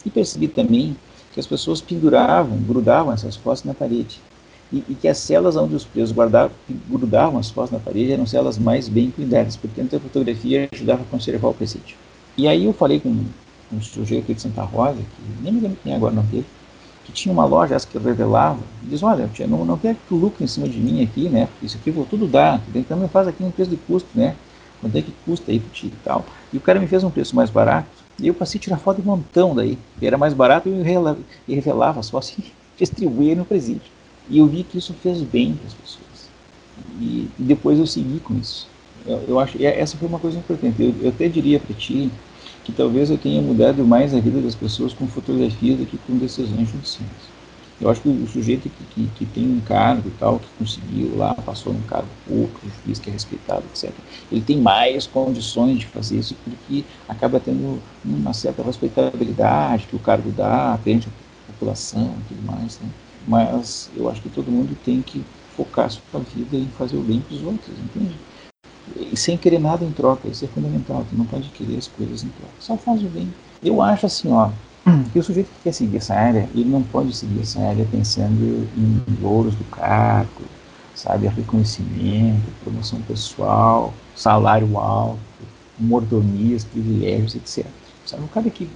[0.05, 0.97] E percebi também
[1.33, 4.21] que as pessoas penduravam, grudavam essas fotos na parede.
[4.73, 6.57] E, e, que as celas onde os presos guardavam,
[6.89, 11.07] grudavam as fotos na parede eram celas mais bem cuidadas, porque a fotografia ajudava a
[11.07, 11.97] conservar o presídio.
[12.37, 13.25] E aí eu falei com
[13.73, 16.47] um sujeito aqui de Santa Rosa, que nem me lembro quem é agora não teve,
[17.07, 20.09] que tinha uma loja essa que eu revelava, diz, olha, tia, não, não quero que
[20.09, 22.99] tu lucre em cima de mim aqui, né, porque isso aqui vou tudo dar, então
[22.99, 24.35] me faz aqui um preço de custo, né,
[24.81, 26.27] quanto é que custa aí pro ti e tal.
[26.53, 27.87] E o cara me fez um preço mais barato,
[28.19, 32.03] e eu passei a tirar foto de montão daí, era mais barato e eu revelava
[32.03, 32.43] só assim,
[32.77, 33.97] distribuía no presídio.
[34.29, 36.29] E eu vi que isso fez bem para as pessoas.
[37.01, 38.67] E, e, depois eu segui com isso.
[39.07, 40.83] Eu, eu acho, essa foi uma coisa importante.
[40.83, 42.11] Eu, eu até diria para ti
[42.67, 46.19] que talvez eu tenha mudado mais a vida das pessoas com fotografias do que com
[46.19, 47.37] decisões judiciais.
[47.81, 51.17] Eu acho que o sujeito que, que, que, tem um cargo e tal, que conseguiu
[51.17, 53.93] lá, passou num cargo público, juiz que é respeitado, etc.,
[54.33, 60.01] ele tem mais condições de fazer isso porque acaba tendo uma certa respeitabilidade que o
[60.01, 62.81] cargo dá, atende a população e tudo mais.
[62.81, 62.89] Né?
[63.29, 65.23] Mas eu acho que todo mundo tem que
[65.57, 68.17] focar sua vida em fazer o bem para os outros, entende?
[69.15, 70.29] Sem querer nada em troca.
[70.29, 71.05] Isso é fundamental.
[71.09, 72.53] Tu não pode querer as coisas em troca.
[72.59, 73.33] Só faz o bem.
[73.63, 74.51] Eu acho assim, ó,
[75.13, 78.69] que o sujeito que quer seguir essa área, ele não pode seguir essa área pensando
[78.77, 80.43] em louros do cargo,
[80.95, 85.19] sabe, reconhecimento, promoção pessoal, salário alto,
[85.79, 87.67] mordomias, privilégios, etc.
[88.05, 88.69] Sabe, um cara que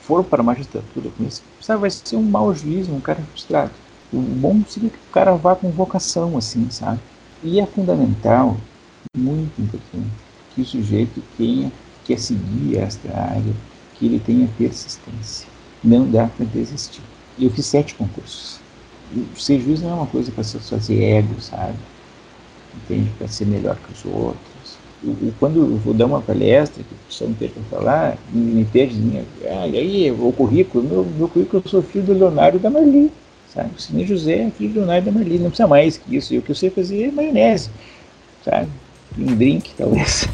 [0.00, 3.72] for para a magistratura com isso, sabe, vai ser um mau juiz, um cara frustrado.
[4.12, 7.00] O bom seria que o cara vá com vocação, assim, sabe?
[7.42, 8.56] E é fundamental
[9.16, 10.10] muito importante
[10.54, 11.70] que o sujeito tenha,
[12.04, 13.52] que seguir esta área,
[13.94, 15.48] que ele tenha persistência.
[15.82, 17.02] Não dá para desistir.
[17.38, 18.58] Eu fiz sete concursos.
[19.36, 21.76] Ser juiz não é uma coisa para fazer ego, sabe?
[22.74, 23.10] Entende?
[23.18, 24.78] Para ser melhor que os outros.
[25.38, 28.96] Quando eu vou dar uma palestra, que o pessoal me para falar, me pede,
[29.44, 33.12] ah, e aí, o currículo, meu, meu currículo, eu sou filho do Leonardo da Marli,
[33.52, 33.70] sabe?
[33.76, 36.32] O Cine José é filho do Leonardo da Marli, não precisa mais que isso.
[36.34, 37.70] E o que eu sei fazer é maionese,
[38.44, 38.68] sabe?
[39.18, 40.26] Um drink, talvez.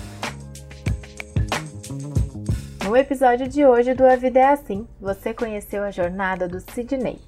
[2.85, 7.19] No episódio de hoje do A Vida é Assim, você conheceu a jornada do Sidney,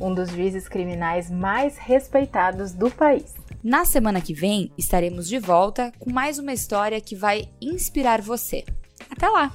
[0.00, 3.34] um dos juízes criminais mais respeitados do país.
[3.62, 8.64] Na semana que vem, estaremos de volta com mais uma história que vai inspirar você.
[9.10, 9.52] Até lá!